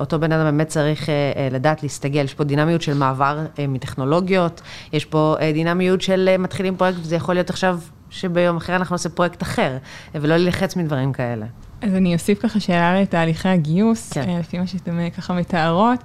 אותו 0.00 0.18
בן 0.20 0.32
אדם 0.32 0.44
באמת 0.44 0.68
צריך 0.68 1.08
לדעת 1.50 1.82
להסתגל. 1.82 2.24
יש 2.24 2.34
פה 2.34 2.44
דינמיות 2.44 2.82
של 2.82 2.94
מעבר 2.94 3.38
מטכנולוגיות, 3.68 4.62
יש 4.92 5.04
פה 5.04 5.36
דינמיות 5.54 6.02
של 6.02 6.36
מתחילים 6.38 6.76
פרויקט, 6.76 6.98
וזה 7.00 7.16
יכול 7.16 7.34
להיות 7.34 7.50
עכשיו 7.50 7.78
שביום 8.12 8.56
אחר 8.56 8.76
אנחנו 8.76 8.94
נעשה 8.94 9.08
פרויקט 9.08 9.42
אחר, 9.42 9.76
ולא 10.14 10.36
להילחץ 10.36 10.76
מדברים 10.76 11.12
כאלה. 11.12 11.46
אז 11.82 11.94
אני 11.94 12.14
אוסיף 12.14 12.38
ככה 12.42 12.60
שאלה 12.60 13.00
לתהליכי 13.00 13.48
הגיוס, 13.48 14.12
כן. 14.12 14.28
אה, 14.28 14.38
לפי 14.38 14.58
מה 14.58 14.66
שאתם 14.66 14.98
אה, 14.98 15.10
ככה 15.10 15.34
מתארות. 15.34 15.98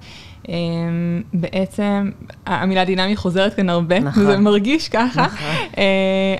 אה, 0.48 0.54
בעצם 1.32 2.10
המילה 2.46 2.84
דינמי 2.84 3.16
חוזרת 3.16 3.54
כאן 3.54 3.68
הרבה, 3.68 4.00
נכון. 4.00 4.22
וזה 4.22 4.38
מרגיש 4.38 4.88
ככה. 4.88 5.22
נכון. 5.22 5.46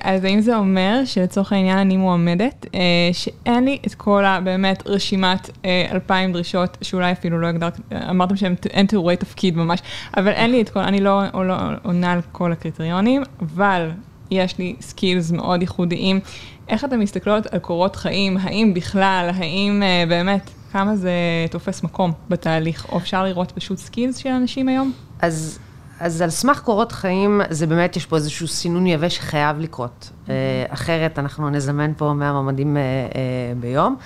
אז 0.03 0.25
האם 0.25 0.41
זה 0.41 0.57
אומר 0.57 1.01
שלצורך 1.05 1.53
העניין 1.53 1.79
אני 1.79 1.97
מועמדת, 1.97 2.67
שאין 3.13 3.65
לי 3.65 3.79
את 3.87 3.95
כל 3.95 4.25
הבאמת 4.25 4.83
רשימת 4.87 5.51
אלפיים 5.93 6.33
דרישות, 6.33 6.79
שאולי 6.83 7.13
אפילו 7.13 7.41
לא 7.41 7.47
הגדרת, 7.47 7.81
אמרתם 8.11 8.37
שאין 8.37 8.87
תיאורי 8.87 9.17
תפקיד 9.17 9.57
ממש, 9.57 9.81
אבל 10.17 10.29
אין 10.29 10.51
לי 10.51 10.63
את 10.63 10.69
כל, 10.69 10.81
אני 10.81 11.01
לא, 11.01 11.23
לא 11.35 11.55
עונה 11.83 12.13
על 12.13 12.21
כל 12.33 12.53
הקריטריונים, 12.53 13.23
אבל 13.41 13.91
יש 14.31 14.59
לי 14.59 14.77
skills 14.81 15.31
מאוד 15.31 15.61
ייחודיים. 15.61 16.21
איך 16.69 16.85
אתן 16.85 17.01
מסתכלות 17.01 17.47
על 17.47 17.59
קורות 17.59 17.97
חיים? 17.97 18.37
האם 18.37 18.75
בכלל, 18.75 19.31
האם 19.35 19.83
uh, 19.83 20.09
באמת, 20.09 20.51
כמה 20.73 20.97
זה 20.97 21.13
תופס 21.51 21.83
מקום 21.83 22.13
בתהליך? 22.29 22.87
או 22.93 22.99
אפשר 22.99 23.25
לראות 23.25 23.53
פשוט 23.53 23.79
skills 23.79 24.17
של 24.17 24.29
אנשים 24.29 24.69
היום? 24.69 24.93
אז, 25.21 25.59
אז 26.01 26.23
על 26.23 26.31
סמך 26.31 26.61
קורות 26.61 26.93
חיים, 26.93 27.41
זה 27.51 27.67
באמת, 27.67 27.97
יש 27.97 28.07
פה 28.07 28.17
איזשהו 28.17 28.49
סינון 28.49 28.87
יבש 28.87 29.17
שחייב 29.17 29.59
לקרות. 29.61 30.11
Mm-hmm. 30.11 30.31
אחרת 30.69 31.19
אנחנו 31.19 31.51
נזמן 31.51 31.93
פה 31.97 32.13
100 32.13 32.33
מועמדים 32.33 32.77
uh, 32.77 33.59
ביום. 33.61 33.97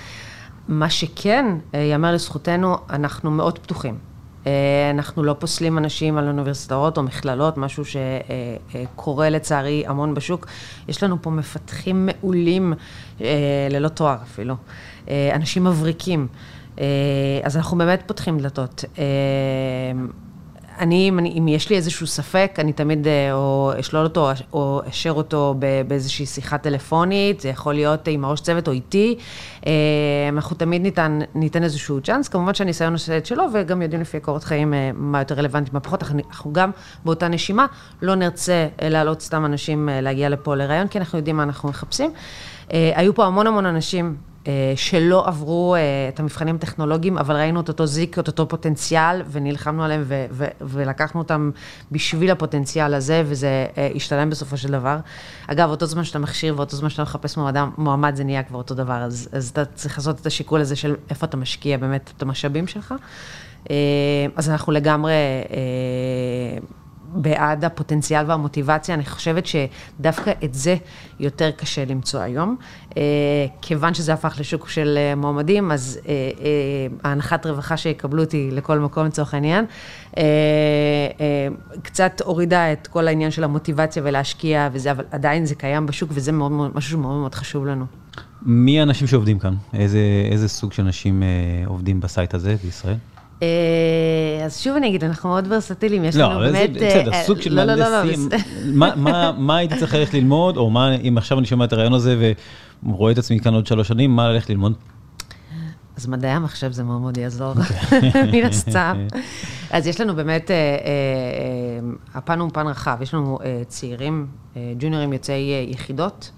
מה 0.69 0.91
שכן, 0.91 1.47
ייאמר 1.75 2.15
לזכותנו, 2.15 2.77
אנחנו 2.91 3.31
מאוד 3.31 3.59
פתוחים. 3.59 4.12
אה, 4.47 4.91
אנחנו 4.91 5.23
לא 5.23 5.37
פוסלים 5.39 5.79
אנשים 5.79 6.19
על 6.19 6.27
אוניברסיטאות 6.29 6.99
או 6.99 7.03
מכללות, 7.03 7.57
משהו 7.57 7.85
שקורה 7.85 9.31
לצערי 9.31 9.85
המון 9.87 10.15
בשוק. 10.15 10.47
יש 10.89 11.03
לנו 11.03 11.23
פה 11.23 11.31
מפתחים 11.31 12.07
מעולים, 12.07 12.75
אה, 13.21 13.27
ללא 13.71 13.89
תואר 13.89 14.17
אפילו, 14.23 14.55
אה, 15.09 15.31
אנשים 15.35 15.65
מבריקים. 15.65 16.27
אז 17.43 17.57
אנחנו 17.57 17.79
באמת 17.79 18.03
פותחים 18.07 18.39
דלתות. 18.39 18.85
אני, 20.79 21.09
אם, 21.09 21.19
אם 21.19 21.49
יש 21.49 21.71
לי 21.71 21.77
איזשהו 21.77 22.07
ספק, 22.07 22.57
אני 22.59 22.73
תמיד 22.73 23.07
אה, 23.07 23.33
או 23.33 23.73
אשלול 23.81 24.05
אותו 24.05 24.31
או 24.53 24.81
אשר 24.89 25.11
אותו 25.11 25.55
באיזושהי 25.89 26.27
שיחה 26.27 26.59
טלפונית, 26.59 27.41
זה 27.41 27.49
יכול 27.49 27.75
להיות 27.75 28.09
עם 28.09 28.25
הראש 28.25 28.41
צוות 28.41 28.69
או 28.69 28.73
איתי. 28.73 29.19
אה, 29.67 29.73
אנחנו 30.29 30.57
תמיד 30.57 30.83
ניתן, 30.83 31.19
ניתן 31.35 31.63
איזשהו 31.63 32.01
צ'אנס, 32.01 32.29
כמובן 32.29 32.55
שהניסיון 32.55 32.93
עושה 32.93 33.19
את 33.19 33.27
שלו, 33.27 33.45
וגם 33.53 33.83
יודעים 33.83 34.01
לפי 34.01 34.21
קורות 34.21 34.45
חיים 34.45 34.75
אה, 34.75 34.91
מה 34.95 35.19
יותר 35.19 35.35
רלוונטי, 35.35 35.71
מה 35.73 35.81
פחות. 35.81 36.03
אנחנו 36.03 36.53
גם 36.53 36.71
באותה 37.05 37.29
נשימה 37.29 37.67
לא 38.03 38.15
נרצה 38.15 38.69
להעלות 38.83 39.21
סתם 39.21 39.45
אנשים 39.45 39.89
להגיע 39.93 40.29
לפה 40.29 40.55
לראיון, 40.55 40.89
כי 40.89 40.99
אנחנו 40.99 41.19
יודעים 41.19 41.37
מה 41.37 41.43
אנחנו 41.43 41.69
מחפשים. 41.69 42.13
היו 42.71 43.15
פה 43.15 43.25
המון 43.25 43.47
המון 43.47 43.67
אנשים 43.67 44.17
שלא 44.77 45.29
עברו 45.29 45.75
אה, 45.75 45.81
את 46.09 46.21
המבחנים 46.21 46.55
הטכנולוגיים, 46.55 47.19
אבל 47.19 47.37
ראינו 47.37 47.61
את 47.61 47.69
אותו 47.69 47.87
זיק, 47.87 48.19
את 48.19 48.27
אותו 48.27 48.49
פוטנציאל, 48.49 49.23
ונלחמנו 49.31 49.85
עליהם 49.85 50.05
ולקחנו 50.61 51.21
אותם 51.21 51.51
בשביל 51.93 52.31
הפוטנציאל 52.31 52.95
הזה, 52.95 53.23
וזה 53.27 53.67
אה, 53.79 53.89
השתלם 53.95 54.31
בסופו 54.31 54.57
של 54.57 54.73
דבר. 54.73 54.99
אגב, 55.47 55.71
אותו 55.71 55.87
זמן 55.87 56.05
שאתה 56.05 56.19
מכשיר 56.19 56.55
ואותו 56.57 56.77
זמן 56.77 56.89
שאתה 56.89 57.03
מחפש 57.03 57.37
מועמד, 57.37 57.61
מועמד 57.79 58.17
זה 58.17 58.25
נהיה 58.25 58.43
כבר 58.43 58.59
אותו 58.59 58.75
דבר, 58.75 59.03
אז, 59.03 59.29
אז 59.33 59.49
אתה 59.49 59.65
צריך 59.65 59.99
לעשות 59.99 60.21
את 60.21 60.27
השיקול 60.27 60.61
הזה 60.61 60.77
של 60.77 60.95
איפה 61.11 61.27
אתה 61.27 61.37
משקיע 61.37 61.79
באמת 61.79 62.13
את 62.17 62.23
המשאבים 62.23 62.67
שלך. 62.67 62.95
אז 64.37 64.51
אנחנו 64.51 64.73
לגמרי... 64.73 65.13
בעד 67.15 67.65
הפוטנציאל 67.65 68.25
והמוטיבציה, 68.31 68.95
אני 68.95 69.05
חושבת 69.05 69.45
שדווקא 69.47 70.33
את 70.45 70.55
זה 70.55 70.77
יותר 71.21 71.51
קשה 71.51 71.85
למצוא 71.85 72.21
היום. 72.21 72.57
אה, 72.97 73.03
כיוון 73.63 73.95
שזה 73.95 74.13
הפך 74.13 74.37
לשוק 74.41 74.69
של 74.69 74.95
אה, 74.97 75.15
מועמדים, 75.15 75.71
אז 75.71 76.01
אה, 76.09 76.13
ההנחת 77.05 77.47
רווחה 77.47 77.77
שיקבלו 77.77 78.23
אותי 78.23 78.51
לכל 78.53 78.79
מקום 78.79 79.07
לצורך 79.07 79.35
העניין, 79.35 79.65
קצת 81.83 82.21
הורידה 82.25 82.73
את 82.73 82.87
כל 82.87 83.09
העניין 83.09 83.31
של 83.31 83.45
המוטיבציה 83.45 84.03
ולהשקיע 84.07 84.69
וזה, 84.73 84.91
אבל 84.91 85.05
עדיין 85.11 85.47
זה 85.47 85.55
קיים 85.55 85.87
בשוק 85.87 86.11
וזה 86.13 86.33
מאוד 86.33 86.53
מאוד, 86.53 86.71
משהו 86.75 86.91
שמאוד 86.91 87.21
מאוד 87.21 87.35
חשוב 87.35 87.67
לנו. 87.67 87.85
מי 88.43 88.81
האנשים 88.81 89.07
שעובדים 89.07 89.39
כאן? 89.39 89.55
איזה, 89.75 89.99
איזה 90.31 90.49
סוג 90.49 90.73
של 90.73 90.83
אנשים 90.83 91.23
עובדים 91.67 92.01
בסייט 92.01 92.35
הזה 92.35 92.57
בישראל? 92.65 92.97
אה, 93.43 94.45
אז 94.45 94.61
שוב 94.61 94.77
אני 94.77 94.89
אגיד, 94.89 95.05
אנחנו 95.05 95.29
מאוד 95.29 95.45
ורסטיליים, 95.49 96.05
יש 96.05 96.17
לנו 96.17 96.39
באמת... 96.39 96.71
לא, 96.71 96.87
בסדר, 96.87 97.13
אה, 97.13 97.23
סוג 97.25 97.41
של 97.41 97.55
לא, 97.55 97.65
לא, 97.65 97.77
מהנדסים. 97.77 98.29
מה 99.37 99.57
הייתי 99.57 99.77
צריך 99.79 99.95
ללכת 99.95 100.15
ללמוד, 100.15 100.57
או 100.57 100.71
מה, 100.71 100.95
אם 100.95 101.19
עכשיו 101.19 101.39
אני 101.39 101.47
שומע 101.47 101.65
את 101.65 101.73
הרעיון 101.73 101.93
הזה 101.93 102.33
ורואה 102.87 103.13
את 103.13 103.19
עצמי 103.19 103.41
כאן 103.41 103.55
עוד 103.55 103.67
שלוש 103.67 103.89
שנים, 103.89 104.17
מה 104.17 104.29
ללכת 104.29 104.51
ללמוד? 104.51 104.75
אז 105.97 106.07
מדעי 106.07 106.31
המחשב 106.31 106.73
זה 106.73 106.85
מאוד 106.85 107.01
מאוד 107.01 107.17
יעזור, 107.17 107.55
אוקיי. 107.59 108.01
מן 108.33 108.45
הסתם. 108.45 109.07
אז 109.71 109.87
יש 109.87 110.01
לנו 110.01 110.15
באמת, 110.15 110.51
אה, 110.51 110.57
הפן 112.15 112.41
הוא 112.41 112.51
פן 112.53 112.67
רחב, 112.67 112.99
יש 113.01 113.15
לנו 113.15 113.39
צעירים, 113.67 114.27
ג'וניורים 114.79 115.13
יוצאי 115.13 115.67
יחידות, 115.71 116.31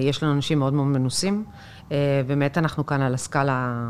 יש 0.00 0.22
לנו 0.22 0.32
אנשים 0.32 0.58
מאוד 0.58 0.72
מאוד 0.72 0.86
מנוסים, 0.86 1.44
באמת 2.26 2.58
אנחנו 2.58 2.86
כאן 2.86 3.02
על 3.02 3.14
הסקאלה 3.14 3.82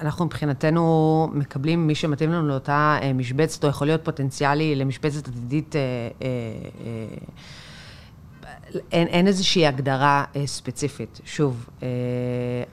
אנחנו 0.00 0.24
מבחינתנו 0.24 1.28
מקבלים 1.32 1.86
מי 1.86 1.94
שמתאים 1.94 2.32
לנו 2.32 2.48
לאותה 2.48 2.98
אה, 3.02 3.12
משבצת, 3.12 3.64
או 3.64 3.68
יכול 3.68 3.86
להיות 3.86 4.04
פוטנציאלי 4.04 4.74
למשבצת 4.74 5.28
עתידית. 5.28 5.76
אה, 5.76 5.80
אה, 6.22 6.28
אין, 8.92 9.06
אין 9.06 9.26
איזושהי 9.26 9.66
הגדרה 9.66 10.24
ספציפית. 10.46 11.20
שוב, 11.24 11.68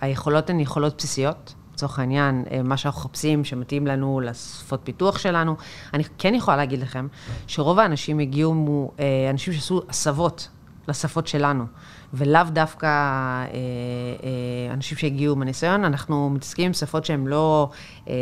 היכולות 0.01 0.50
הן 0.50 0.60
יכולות 0.60 0.98
בסיסיות. 0.98 1.53
לצורך 1.74 2.00
העניין, 2.00 2.46
מה 2.63 2.77
שאנחנו 2.77 3.01
מחפשים, 3.01 3.44
שמתאים 3.44 3.88
לנו 3.88 4.22
לשפות 4.24 4.80
פיתוח 4.84 5.18
שלנו. 5.18 5.56
אני 5.94 6.03
כן 6.18 6.36
יכולה 6.36 6.58
להגיד 6.58 6.80
לכם 6.80 7.08
שרוב 7.48 7.80
האנשים 7.80 8.20
הגיעו, 8.20 8.92
אנשים 9.30 9.53
שעשו 9.53 9.82
הסבות 9.89 10.48
לשפות 10.88 11.27
שלנו. 11.27 11.65
ולאו 12.13 12.41
דווקא 12.53 12.86
אה, 12.86 13.46
אה, 13.48 14.74
אנשים 14.74 14.98
שהגיעו 14.98 15.36
מהניסיון, 15.36 15.86
אנחנו 15.86 16.29
מתעסקים 16.29 16.65
עם 16.65 16.74
שפות 16.74 17.05
שהן 17.05 17.27
לא 17.27 17.70
אה, 18.08 18.13
אה, 18.13 18.17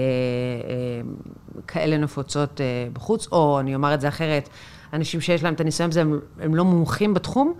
כאלה 1.67 1.97
נפוצות 1.97 2.61
אה, 2.61 2.87
בחוץ, 2.93 3.27
או 3.31 3.59
אני 3.59 3.75
אומר 3.75 3.93
את 3.93 4.01
זה 4.01 4.07
אחרת, 4.07 4.49
אנשים 4.93 5.21
שיש 5.21 5.43
להם 5.43 5.53
את 5.53 5.61
הניסיון 5.61 5.89
בזה, 5.89 6.01
הם, 6.01 6.19
הם 6.39 6.55
לא 6.55 6.65
מומחים 6.65 7.13
בתחום, 7.13 7.53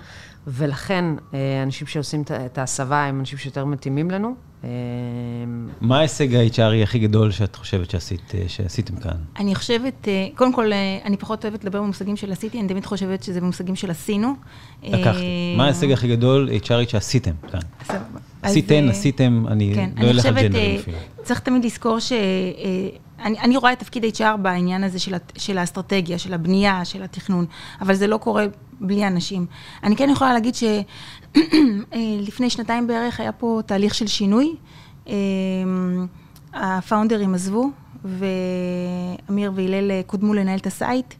ולכן 0.47 1.05
אה, 1.33 1.63
אנשים 1.63 1.87
שעושים 1.87 2.23
את 2.45 2.57
ההסבה 2.57 3.05
הם 3.05 3.19
אנשים 3.19 3.37
שיותר 3.37 3.65
מתאימים 3.65 4.11
לנו. 4.11 4.35
אה, 4.63 4.69
מה 5.81 5.97
ההישג 5.97 6.35
ה-HRי 6.35 6.83
הכי 6.83 6.99
גדול 6.99 7.31
שאת 7.31 7.55
חושבת 7.55 7.89
שעשית, 7.89 8.35
אה, 8.35 8.43
שעשיתם 8.47 8.95
כאן? 8.95 9.15
אני 9.39 9.55
חושבת, 9.55 10.07
קודם 10.35 10.53
כל, 10.53 10.71
אני 11.05 11.17
פחות 11.17 11.45
אוהבת 11.45 11.63
לדבר 11.63 11.81
במושגים 11.81 12.15
של 12.15 12.31
עשיתי, 12.31 12.59
אני 12.59 12.67
תמיד 12.67 12.85
חושבת 12.85 13.23
שזה 13.23 13.41
במושגים 13.41 13.75
של 13.75 13.91
עשינו. 13.91 14.33
לקחתי. 14.83 15.53
מה 15.57 15.63
ההישג 15.63 15.91
הכי 15.91 16.07
גדול 16.07 16.49
HRי 16.63 16.89
שעשיתם 16.89 17.31
כאן? 17.51 17.59
עשיתן, 18.41 18.89
עשיתם, 18.89 19.45
אני 19.47 19.71
כן, 19.75 19.89
לא 19.97 20.09
אלך 20.09 20.25
על 20.25 20.33
ג'נדרים 20.33 20.79
אפילו. 20.79 20.97
צריך 21.23 21.39
תמיד 21.39 21.65
לזכור 21.65 21.99
ש... 21.99 22.13
אני, 23.23 23.39
אני 23.39 23.57
רואה 23.57 23.73
את 23.73 23.79
תפקיד 23.79 24.03
HR 24.03 24.37
בעניין 24.41 24.83
הזה 24.83 24.99
של, 24.99 25.15
של 25.37 25.57
האסטרטגיה, 25.57 26.17
של 26.17 26.33
הבנייה, 26.33 26.85
של 26.85 27.03
התכנון, 27.03 27.45
אבל 27.81 27.93
זה 27.93 28.07
לא 28.07 28.17
קורה 28.17 28.45
בלי 28.81 29.07
אנשים. 29.07 29.45
אני 29.83 29.95
כן 29.95 30.09
יכולה 30.09 30.33
להגיד 30.33 30.55
שלפני 30.55 32.49
שנתיים 32.55 32.87
בערך 32.87 33.19
היה 33.19 33.31
פה 33.31 33.59
תהליך 33.65 33.95
של 33.95 34.07
שינוי. 34.07 34.55
אה, 35.07 35.13
ה-founders 36.53 37.33
עזבו, 37.35 37.69
ואמיר 38.05 39.51
והלל 39.55 40.01
קודמו 40.01 40.33
לנהל 40.33 40.59
את 40.59 40.67
ה-site. 40.67 41.13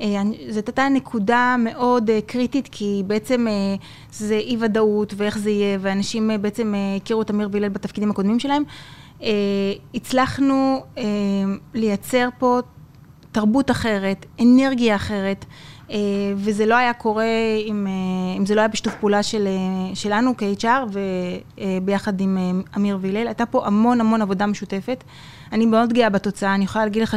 אה, 0.00 0.22
זאת 0.50 0.68
הייתה 0.68 0.88
נקודה 0.88 1.56
מאוד 1.58 2.10
אה, 2.10 2.20
קריטית, 2.26 2.68
כי 2.72 3.02
בעצם 3.06 3.46
זה 4.12 4.34
אי 4.34 4.56
ודאות 4.60 5.14
ואיך 5.16 5.38
זה 5.38 5.50
יהיה, 5.50 5.78
ואנשים 5.80 6.30
בעצם 6.40 6.74
הכירו 6.96 7.22
את 7.22 7.30
אמיר 7.30 7.48
והלל 7.52 7.68
בתפקידים 7.68 8.10
הקודמים 8.10 8.38
שלהם. 8.40 8.62
הצלחנו 9.94 10.82
לייצר 11.74 12.28
פה 12.38 12.58
תרבות 13.32 13.70
אחרת, 13.70 14.26
אנרגיה 14.40 14.96
אחרת. 14.96 15.44
אה, 15.90 15.96
וזה 16.36 16.66
לא 16.66 16.74
היה 16.74 16.92
קורה 16.92 17.24
אם, 17.66 17.86
אה, 17.86 18.36
אם 18.36 18.46
זה 18.46 18.54
לא 18.54 18.60
היה 18.60 18.68
בשיתוף 18.68 18.94
פעולה 18.94 19.22
של, 19.22 19.46
אה, 19.46 19.94
שלנו 19.94 20.34
כ-HR 20.38 20.98
וביחד 21.56 22.20
עם 22.20 22.62
אמיר 22.76 22.98
והלל. 23.00 23.26
הייתה 23.26 23.46
פה 23.46 23.66
המון 23.66 24.00
המון 24.00 24.22
עבודה 24.22 24.46
משותפת. 24.46 25.04
אני 25.52 25.66
מאוד 25.66 25.92
גאה 25.92 26.10
בתוצאה, 26.10 26.54
אני 26.54 26.64
יכולה 26.64 26.84
להגיד 26.84 27.02
לך 27.02 27.16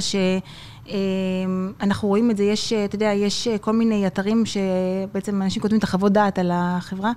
שאנחנו 1.79 2.07
רואים 2.07 2.31
את 2.31 2.37
זה, 2.37 2.43
יש, 2.43 2.73
אתה 2.73 2.95
יודע, 2.95 3.05
יש 3.05 3.47
כל 3.61 3.71
מיני 3.71 4.07
אתרים 4.07 4.43
שבעצם 4.45 5.41
אנשים 5.41 5.61
כותבים 5.61 5.79
את 5.79 5.83
החוות 5.83 6.11
דעת 6.11 6.39
על 6.39 6.51
החברה. 6.53 7.11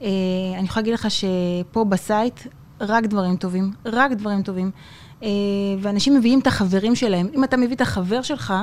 אני 0.00 0.64
יכולה 0.64 0.82
להגיד 0.82 0.94
לך 0.94 1.08
שפה 1.10 1.84
בסייט 1.84 2.40
רק 2.80 3.04
דברים 3.04 3.36
טובים, 3.36 3.72
רק 3.86 4.12
דברים 4.12 4.42
טובים. 4.42 4.70
ואנשים 5.78 6.16
מביאים 6.16 6.40
את 6.40 6.46
החברים 6.46 6.94
שלהם. 6.94 7.28
אם 7.34 7.44
אתה 7.44 7.56
מביא 7.56 7.76
את 7.76 7.80
החבר 7.80 8.22
שלך, 8.22 8.54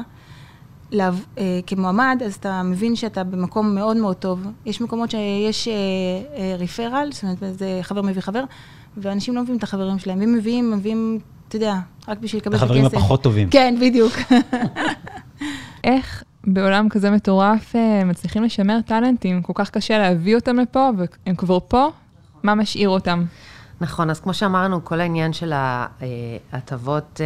לה, 0.96 1.10
אה, 1.38 1.60
כמועמד, 1.68 2.22
אז 2.26 2.36
אתה 2.36 2.64
מבין 2.64 2.96
שאתה 2.96 3.24
במקום 3.24 3.76
מאוד 3.76 3.98
מאוד 3.98 4.16
טוב. 4.16 4.48
יש 4.66 4.82
מקומות 4.82 5.12
שיש 5.12 5.68
אה, 5.68 5.74
אה, 6.38 6.56
ריפרל, 6.56 7.10
זאת 7.12 7.24
אומרת, 7.24 7.38
זה 7.58 7.80
חבר 7.82 8.02
מביא 8.02 8.22
חבר, 8.22 8.44
ואנשים 8.98 9.36
לא 9.36 9.42
מביאים 9.42 9.58
את 9.58 9.64
החברים 9.64 10.00
שלהם. 10.00 10.22
הם 10.22 10.34
מביאים, 10.34 10.72
מביאים, 10.72 11.20
אתה 11.48 11.56
יודע, 11.56 11.76
רק 12.08 12.18
בשביל 12.18 12.42
לקבל 12.42 12.56
את 12.56 12.62
הכסף. 12.62 12.72
החברים 12.72 12.86
הפחות 12.86 13.24
טובים. 13.24 13.50
כן, 13.50 13.76
בדיוק. 13.82 14.14
איך 15.84 16.24
בעולם 16.48 16.90
כזה 16.90 17.12
מטורף 17.12 17.76
אה, 17.76 18.04
מצליחים 18.06 18.44
לשמר 18.44 18.80
טאלנטים? 18.86 19.42
כל 19.42 19.54
כך 19.56 19.70
קשה 19.70 19.98
להביא 19.98 20.36
אותם 20.36 20.56
לפה, 20.56 20.90
והם 20.98 21.36
כבר 21.36 21.60
פה, 21.68 21.88
מה 22.44 22.56
משאיר 22.56 22.90
אותם? 22.90 23.26
נכון, 23.82 24.10
אז 24.10 24.20
כמו 24.20 24.34
שאמרנו, 24.34 24.86
כל 24.86 25.02
העניין 25.02 25.34
של 25.34 25.54
ההטבות 25.56 27.22
אה, 27.22 27.26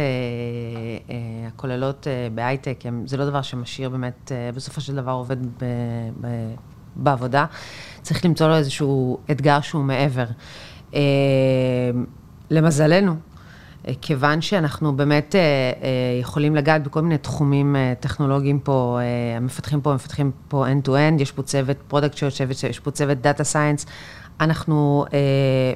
אה, 1.14 1.48
הכוללות 1.48 2.06
אה, 2.06 2.28
בהייטק, 2.34 2.84
זה 3.06 3.16
לא 3.16 3.26
דבר 3.26 3.42
שמשאיר 3.42 3.88
באמת, 3.88 4.32
בסופו 4.54 4.80
של 4.80 4.94
דבר 4.94 5.12
עובד 5.12 5.46
ב, 5.46 5.64
ב, 6.20 6.26
בעבודה. 6.96 7.46
צריך 8.02 8.24
למצוא 8.24 8.48
לו 8.48 8.56
איזשהו 8.56 9.18
אתגר 9.30 9.60
שהוא 9.60 9.84
מעבר. 9.84 10.24
למזלנו, 12.50 13.14
כיוון 14.00 14.40
שאנחנו 14.40 14.96
באמת 14.96 15.34
יכולים 16.20 16.56
לגעת 16.56 16.82
בכל 16.82 17.00
מיני 17.00 17.18
תחומים 17.18 17.76
טכנולוגיים 18.00 18.58
פה, 18.58 18.98
המפתחים 19.36 19.80
פה, 19.80 19.94
מפתחים 19.94 20.30
פה 20.48 20.66
end-to-end, 20.66 21.22
יש 21.22 21.32
פה 21.32 21.42
צוות 21.42 21.76
product 21.88 22.16
שיושבת, 22.16 22.64
יש 22.64 22.80
פה 22.80 22.90
צוות 22.90 23.18
data 23.18 23.44
science. 23.44 23.86
אנחנו 24.40 25.04
אה, 25.12 25.18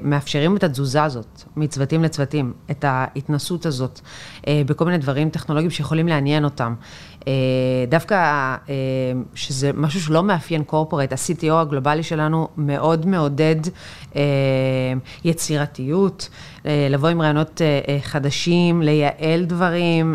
מאפשרים 0.02 0.56
את 0.56 0.64
התזוזה 0.64 1.02
הזאת, 1.02 1.42
מצוותים 1.56 2.04
לצוותים, 2.04 2.52
את 2.70 2.84
ההתנסות 2.88 3.66
הזאת, 3.66 4.00
אה, 4.46 4.62
בכל 4.66 4.84
מיני 4.84 4.98
דברים 4.98 5.30
טכנולוגיים 5.30 5.70
שיכולים 5.70 6.08
לעניין 6.08 6.44
אותם. 6.44 6.74
אה, 7.28 7.32
דווקא 7.88 8.14
אה, 8.14 8.74
שזה 9.34 9.70
משהו 9.74 10.00
שלא 10.00 10.22
מאפיין 10.22 10.64
קורפורט, 10.64 11.12
ה-CTO 11.12 11.52
הגלובלי 11.52 12.02
שלנו 12.02 12.48
מאוד 12.56 13.06
מעודד 13.06 13.56
אה, 14.16 14.22
יצירתיות, 15.24 16.28
לבוא 16.90 17.08
עם 17.08 17.22
רעיונות 17.22 17.60
חדשים, 18.02 18.82
לייעל 18.82 19.44
דברים, 19.44 20.14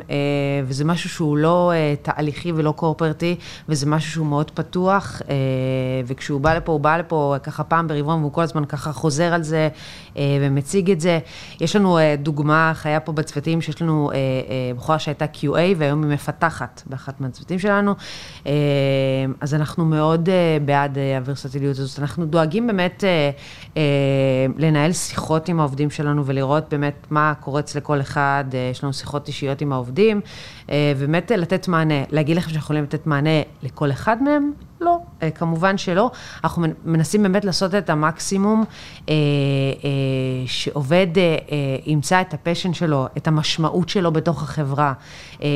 וזה 0.66 0.86
משהו 0.86 1.10
שהוא 1.10 1.38
לא 1.38 1.72
תהליכי 2.02 2.52
ולא 2.52 2.72
קורפרטי, 2.72 3.36
וזה 3.70 3.86
משהו 3.86 4.12
שהוא 4.12 4.26
מאוד 4.26 4.52
פתוח, 4.52 5.22
וכשהוא 6.06 6.42
בא 6.42 6.56
לפה, 6.56 6.72
הוא 6.72 6.80
בא 6.80 6.98
לפה 6.98 7.36
ככה 7.44 7.64
פעם 7.64 7.88
ברבעון, 7.88 8.20
והוא 8.20 8.34
כל 8.34 8.42
הזמן 8.42 8.66
ככה 8.66 8.92
חוזר 8.92 9.34
על 9.34 9.44
זה 9.44 9.70
ומציג 10.16 10.92
את 10.92 11.02
זה. 11.02 11.20
יש 11.62 11.76
לנו 11.76 12.00
דוגמה 12.18 12.72
חיה 12.76 13.00
פה 13.00 13.12
בצוותים, 13.12 13.62
שיש 13.62 13.82
לנו 13.82 14.12
בחורה 14.76 15.00
שהייתה 15.00 15.26
QA, 15.34 15.58
והיום 15.78 16.04
היא 16.04 16.14
מפתחת. 16.14 16.82
באחת 17.00 17.22
מהצוותים 17.22 17.60
שלנו, 17.60 17.96
אה, 18.46 18.52
אז 19.42 19.54
אנחנו 19.54 19.86
מאוד 19.86 20.30
אה, 20.30 20.58
בעד 20.66 20.98
אה, 20.98 21.18
הוורסטיליות 21.18 21.78
הזאת. 21.80 22.00
אנחנו 22.00 22.26
דואגים 22.26 22.68
באמת 22.68 23.04
לנהל 24.58 24.94
שיחות 24.94 25.50
עם 25.50 25.60
העובדים 25.60 25.90
שלנו 25.90 26.26
ולראות 26.26 26.64
באמת 26.70 27.08
מה 27.10 27.34
קורץ 27.40 27.76
לכל 27.76 28.02
אחד, 28.02 28.44
יש 28.72 28.84
לנו 28.84 28.94
שיחות 28.94 29.28
אישיות 29.28 29.62
עם 29.62 29.74
העובדים, 29.74 30.22
ובאמת 30.68 31.32
לתת 31.32 31.68
מענה, 31.68 32.04
להגיד 32.10 32.38
לכם 32.38 32.50
שאנחנו 32.50 32.64
יכולים 32.64 32.84
לתת 32.84 33.08
מענה 33.08 33.42
לכל 33.64 33.92
אחד 33.92 34.24
מהם, 34.24 34.52
לא, 34.82 34.98
אה, 35.24 35.32
כמובן 35.32 35.78
שלא. 35.78 36.12
אנחנו 36.44 36.64
מנסים 36.86 37.24
באמת 37.24 37.46
לעשות 37.46 37.76
את 37.76 37.90
המקסימום 37.90 38.64
אה, 39.10 39.14
אה, 39.14 39.90
שעובד 40.46 41.08
ימצא 41.86 42.22
את 42.22 42.34
הפשן 42.34 42.74
שלו, 42.74 43.08
את 43.18 43.28
המשמעות 43.28 43.90
שלו 43.90 44.12
בתוך 44.12 44.44
החברה. 44.44 44.94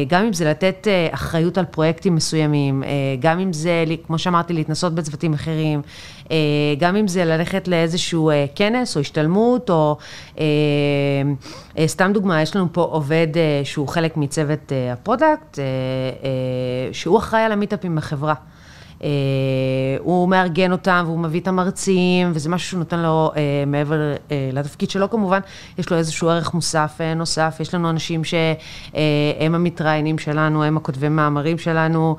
גם 0.08 0.26
אם 0.26 0.34
זה 0.34 0.46
לתת 0.50 0.88
אחריות 1.12 1.58
על 1.58 1.66
פרויקטים 1.66 2.16
מסוימים, 2.16 2.84
גם 3.20 3.40
אם 3.40 3.54
זה, 3.54 3.84
כמו 4.08 4.18
שאמרתי, 4.18 4.54
להתנסות 4.54 4.96
בצוותים 4.96 5.34
אחרים, 5.34 5.82
גם 6.80 6.96
אם 6.96 7.08
זה 7.08 7.26
ללכת 7.26 7.68
לאיזשהו 7.68 8.32
כנס 8.56 8.96
או 8.96 9.02
השתלמות, 9.02 9.70
או 9.70 9.98
סתם 11.86 12.12
דוגמה, 12.14 12.42
יש 12.42 12.56
לנו 12.56 12.68
פה 12.72 12.82
עובד 12.82 13.28
שהוא 13.64 13.88
חלק 13.88 14.18
מצוות 14.18 14.72
ה-product, 14.94 15.60
שהוא 16.92 17.18
אחראי 17.18 17.42
על 17.42 17.52
המיטאפים 17.52 17.96
בחברה. 17.96 18.34
אה, 19.04 19.10
הוא 20.00 20.30
מארגן 20.30 20.72
אותם 20.72 21.04
והוא 21.06 21.20
מביא 21.20 21.40
את 21.40 21.48
המרצים, 21.48 22.32
וזה 22.34 22.50
משהו 22.50 22.70
שהוא 22.70 22.80
נותן 22.80 23.00
לו 23.00 23.32
אה, 23.36 23.64
מעבר 23.68 24.14
אה, 24.32 24.50
לתפקיד 24.54 24.90
שלו 24.90 25.10
כמובן, 25.10 25.40
יש 25.78 25.90
לו 25.90 25.98
איזשהו 25.98 26.30
ערך 26.30 26.54
מוסף 26.54 27.00
נוסף, 27.16 27.58
יש 27.60 27.74
לנו 27.74 27.90
אנשים 27.90 28.24
שהם 28.24 29.56
המתראיינים 29.56 30.18
שלנו, 30.18 30.64
הם 30.64 30.78
הכותבי 30.78 31.10
מאמרים 31.10 31.58
שלנו. 31.58 32.16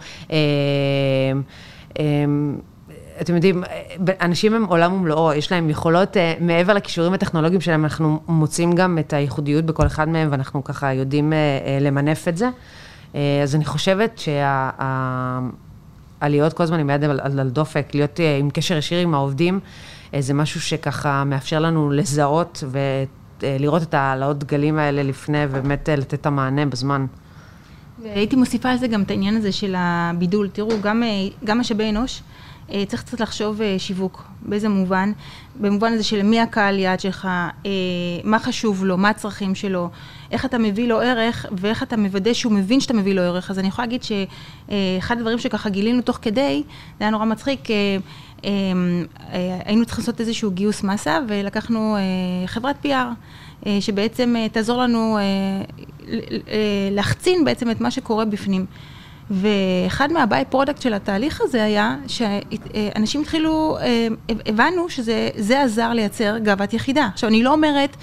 אתם 3.20 3.34
יודעים, 3.34 3.62
אנשים 4.20 4.54
הם 4.54 4.64
עולם 4.64 4.92
ומלואו, 4.92 5.32
יש 5.32 5.52
להם 5.52 5.70
יכולות, 5.70 6.16
מעבר 6.40 6.72
לכישורים 6.72 7.14
הטכנולוגיים 7.14 7.60
שלהם, 7.60 7.84
אנחנו 7.84 8.20
מוצאים 8.28 8.72
גם 8.72 8.98
את 8.98 9.12
הייחודיות 9.12 9.64
בכל 9.64 9.86
אחד 9.86 10.08
מהם, 10.08 10.28
ואנחנו 10.30 10.64
ככה 10.64 10.92
יודעים 10.92 11.32
למנף 11.80 12.28
את 12.28 12.36
זה. 12.36 12.48
אז 13.42 13.54
אני 13.54 13.64
חושבת 13.64 14.18
שה... 14.18 14.70
על 16.24 16.30
להיות 16.30 16.52
כל 16.52 16.62
הזמן 16.62 16.80
עם 16.80 16.90
יד 16.90 17.04
על, 17.04 17.20
על, 17.22 17.40
על 17.40 17.50
דופק, 17.50 17.94
להיות 17.94 18.20
אה, 18.20 18.36
עם 18.36 18.50
קשר 18.50 18.76
ישיר 18.76 18.98
עם 18.98 19.14
העובדים, 19.14 19.60
אה, 20.14 20.20
זה 20.20 20.34
משהו 20.34 20.60
שככה 20.60 21.24
מאפשר 21.24 21.60
לנו 21.60 21.90
לזהות 21.90 22.64
ולראות 23.42 23.82
את 23.82 23.94
העלאות 23.94 24.44
גלים 24.44 24.78
האלה 24.78 25.02
לפני, 25.02 25.44
ובאמת 25.44 25.88
אה, 25.88 25.96
לתת 25.96 26.14
את 26.14 26.26
המענה 26.26 26.66
בזמן. 26.66 27.06
והייתי 28.02 28.36
מוסיפה 28.36 28.70
על 28.70 28.76
זה 28.76 28.86
גם 28.86 29.02
את 29.02 29.10
העניין 29.10 29.36
הזה 29.36 29.52
של 29.52 29.74
הבידול. 29.78 30.48
תראו, 30.48 30.70
גם, 30.82 31.02
גם 31.44 31.58
משאבי 31.58 31.90
אנוש, 31.90 32.22
צריך 32.88 33.02
קצת 33.02 33.20
לחשוב 33.20 33.60
שיווק. 33.78 34.24
באיזה 34.42 34.68
מובן? 34.68 35.12
במובן 35.60 35.92
הזה 35.92 36.04
של 36.04 36.22
מי 36.22 36.40
הקהל 36.40 36.78
יעד 36.78 37.00
שלך, 37.00 37.28
מה 38.24 38.38
חשוב 38.38 38.84
לו, 38.84 38.96
מה 38.96 39.08
הצרכים 39.08 39.54
שלו, 39.54 39.90
איך 40.30 40.44
אתה 40.44 40.58
מביא 40.58 40.88
לו 40.88 41.00
ערך 41.00 41.46
ואיך 41.52 41.82
אתה 41.82 41.96
מוודא 41.96 42.32
שהוא 42.32 42.52
מבין 42.52 42.80
שאתה 42.80 42.94
מביא 42.94 43.14
לו 43.14 43.22
ערך. 43.22 43.50
אז 43.50 43.58
אני 43.58 43.68
יכולה 43.68 43.86
להגיד 43.86 44.02
שאחד 44.02 45.18
הדברים 45.18 45.38
שככה 45.38 45.68
גילינו 45.68 46.02
תוך 46.02 46.18
כדי, 46.22 46.62
זה 46.68 47.04
היה 47.04 47.10
נורא 47.10 47.24
מצחיק, 47.24 47.70
אה, 47.70 47.76
אה, 48.44 48.50
אה, 49.32 49.58
היינו 49.64 49.84
צריכים 49.84 50.02
לעשות 50.02 50.20
איזשהו 50.20 50.50
גיוס 50.50 50.82
מסה 50.82 51.18
ולקחנו 51.28 51.96
חברת 52.46 52.86
PR. 52.86 53.68
שבעצם 53.80 54.34
תעזור 54.52 54.82
לנו 54.82 55.18
להחצין 56.90 57.44
בעצם 57.44 57.70
את 57.70 57.80
מה 57.80 57.90
שקורה 57.90 58.24
בפנים. 58.24 58.66
ואחד 59.30 60.12
מה 60.12 60.44
by-product 60.44 60.82
של 60.82 60.94
התהליך 60.94 61.40
הזה 61.40 61.64
היה 61.64 61.96
שאנשים 62.06 63.20
התחילו, 63.20 63.78
הבנו 64.46 64.88
שזה 64.88 65.60
עזר 65.62 65.92
לייצר 65.92 66.38
גאוות 66.38 66.72
יחידה. 66.72 67.08
עכשיו, 67.12 67.28
אני 67.28 67.42
לא 67.42 67.52
אומרת 67.52 67.96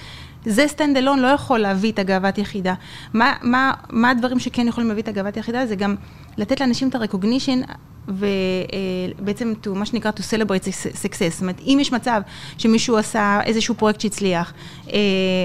זה 0.44 0.68
stand 0.68 0.96
alone 0.96 1.18
לא 1.18 1.26
יכול 1.26 1.58
להביא 1.58 1.92
את 1.92 1.98
הגאוות 1.98 2.38
יחידה. 2.38 2.74
מה, 3.14 3.32
מה, 3.42 3.72
מה 3.90 4.10
הדברים 4.10 4.38
שכן 4.38 4.68
יכולים 4.68 4.88
להביא 4.88 5.02
את 5.02 5.08
הגאוות 5.08 5.36
יחידה? 5.36 5.66
זה 5.66 5.74
גם 5.74 5.94
לתת 6.36 6.60
לאנשים 6.60 6.88
את 6.88 6.94
ה-recognition 6.94 7.72
ובעצם 8.08 9.52
to, 9.64 9.68
מה 9.68 9.86
שנקרא 9.86 10.10
to 10.10 10.20
celebrate 10.20 10.64
success. 11.02 11.30
זאת 11.30 11.40
אומרת, 11.40 11.60
אם 11.60 11.78
יש 11.80 11.92
מצב 11.92 12.20
שמישהו 12.58 12.96
עשה 12.96 13.40
איזשהו 13.44 13.74
פרויקט 13.74 14.00
שהצליח, 14.00 14.52
אה, 14.92 14.98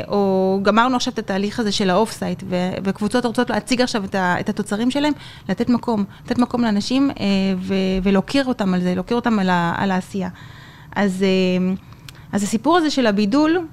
או 0.07 0.59
גמרנו 0.63 0.95
עכשיו 0.95 1.13
את 1.13 1.19
התהליך 1.19 1.59
הזה 1.59 1.71
של 1.71 1.89
ה-offsite, 1.89 2.43
וקבוצות 2.83 3.25
רוצות 3.25 3.49
להציג 3.49 3.81
עכשיו 3.81 4.05
את, 4.05 4.15
את 4.15 4.49
התוצרים 4.49 4.91
שלהם, 4.91 5.13
לתת 5.49 5.69
מקום, 5.69 6.03
לתת 6.25 6.37
מקום 6.37 6.61
לאנשים 6.61 7.11
אה, 7.11 7.25
ולהוקיר 8.03 8.45
אותם 8.45 8.73
על 8.73 8.81
זה, 8.81 8.95
להוקיר 8.95 9.17
אותם 9.17 9.39
על, 9.39 9.49
על 9.77 9.91
העשייה. 9.91 10.29
אז, 10.95 11.23
אה, 11.23 11.73
אז 12.31 12.43
הסיפור 12.43 12.77
הזה 12.77 12.89
של 12.89 13.07
הבידול, 13.07 13.67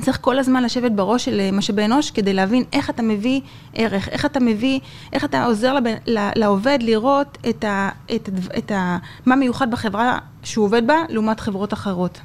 צריך 0.00 0.18
כל 0.20 0.38
הזמן 0.38 0.62
לשבת 0.62 0.92
בראש 0.92 1.24
של 1.24 1.40
אה, 1.40 1.50
משאבי 1.52 1.84
אנוש 1.84 2.10
כדי 2.10 2.32
להבין 2.32 2.64
איך 2.72 2.90
אתה 2.90 3.02
מביא 3.02 3.40
ערך, 3.74 4.08
איך 4.08 4.26
אתה 4.26 4.40
מביא, 4.40 4.80
איך 5.12 5.24
אתה 5.24 5.44
עוזר 5.44 5.74
לב, 5.74 5.84
לעובד 6.06 6.78
לראות 6.82 7.38
את 7.48 7.64
ה, 7.64 7.88
את, 8.14 8.28
ה, 8.28 8.58
את 8.58 8.70
ה, 8.70 8.98
מה 9.26 9.36
מיוחד 9.36 9.70
בחברה 9.70 10.18
שהוא 10.42 10.64
עובד 10.64 10.86
בה 10.86 10.94
לעומת 11.08 11.40
חברות 11.40 11.72
אחרות. 11.72 12.20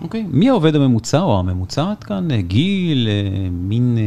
אוקיי, 0.00 0.20
okay. 0.20 0.24
מי 0.36 0.48
העובד 0.48 0.76
הממוצע 0.76 1.20
או 1.20 1.38
הממוצעת 1.38 2.04
כאן? 2.04 2.30
אה, 2.30 2.40
גיל, 2.40 3.08
אה, 3.08 3.48
מין 3.50 3.98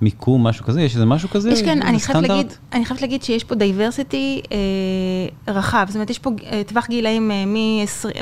מיקום, 0.00 0.46
משהו 0.46 0.64
כזה? 0.64 0.82
יש 0.82 0.94
איזה 0.94 1.06
משהו 1.06 1.30
כזה? 1.30 1.50
יש 1.50 1.62
כן, 1.62 1.82
אני 1.82 2.00
חייבת 2.00 2.28
להגיד, 2.28 2.52
אני 2.72 2.84
חייבת 2.84 3.02
להגיד 3.02 3.22
שיש 3.22 3.44
פה 3.44 3.54
דייברסיטי 3.54 4.42
אה, 4.52 5.54
רחב, 5.54 5.84
זאת 5.88 5.96
אומרת, 5.96 6.10
יש 6.10 6.18
פה 6.18 6.30
אה, 6.44 6.62
טווח 6.66 6.86
גילאים 6.88 7.30
אה, 7.30 7.44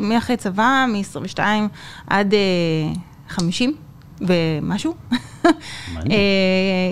מאחרי 0.00 0.36
צבא, 0.36 0.86
מ-22 0.88 1.40
עד... 2.06 2.34
אה, 2.34 2.38
50 3.28 3.74
ומשהו. 4.20 4.94
אה, 5.44 5.50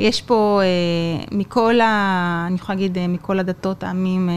יש 0.01 0.23
פה 0.23 0.61
אה, 0.63 1.25
מכל 1.33 1.81
ה... 1.81 2.45
אני 2.47 2.55
יכולה 2.55 2.77
להגיד, 2.77 2.99
אה, 2.99 3.09
מכל 3.09 3.39
הדתות, 3.39 3.83
העמים, 3.83 4.31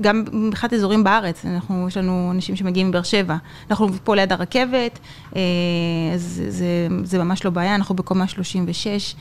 גם 0.00 0.24
מבחינת 0.32 0.72
אזורים 0.72 1.04
בארץ, 1.04 1.44
אנחנו, 1.46 1.88
יש 1.88 1.96
לנו 1.96 2.28
אנשים 2.34 2.56
שמגיעים 2.56 2.88
מבאר 2.88 3.02
שבע, 3.02 3.36
אנחנו 3.70 3.88
פה 4.04 4.14
ליד 4.16 4.32
הרכבת, 4.32 4.98
אז 6.14 6.42
זה, 6.48 6.88
זה 7.04 7.18
ממש 7.18 7.44
לא 7.44 7.50
בעיה, 7.50 7.74
אנחנו 7.74 7.94
בקומה 7.94 8.28
36, 8.28 9.14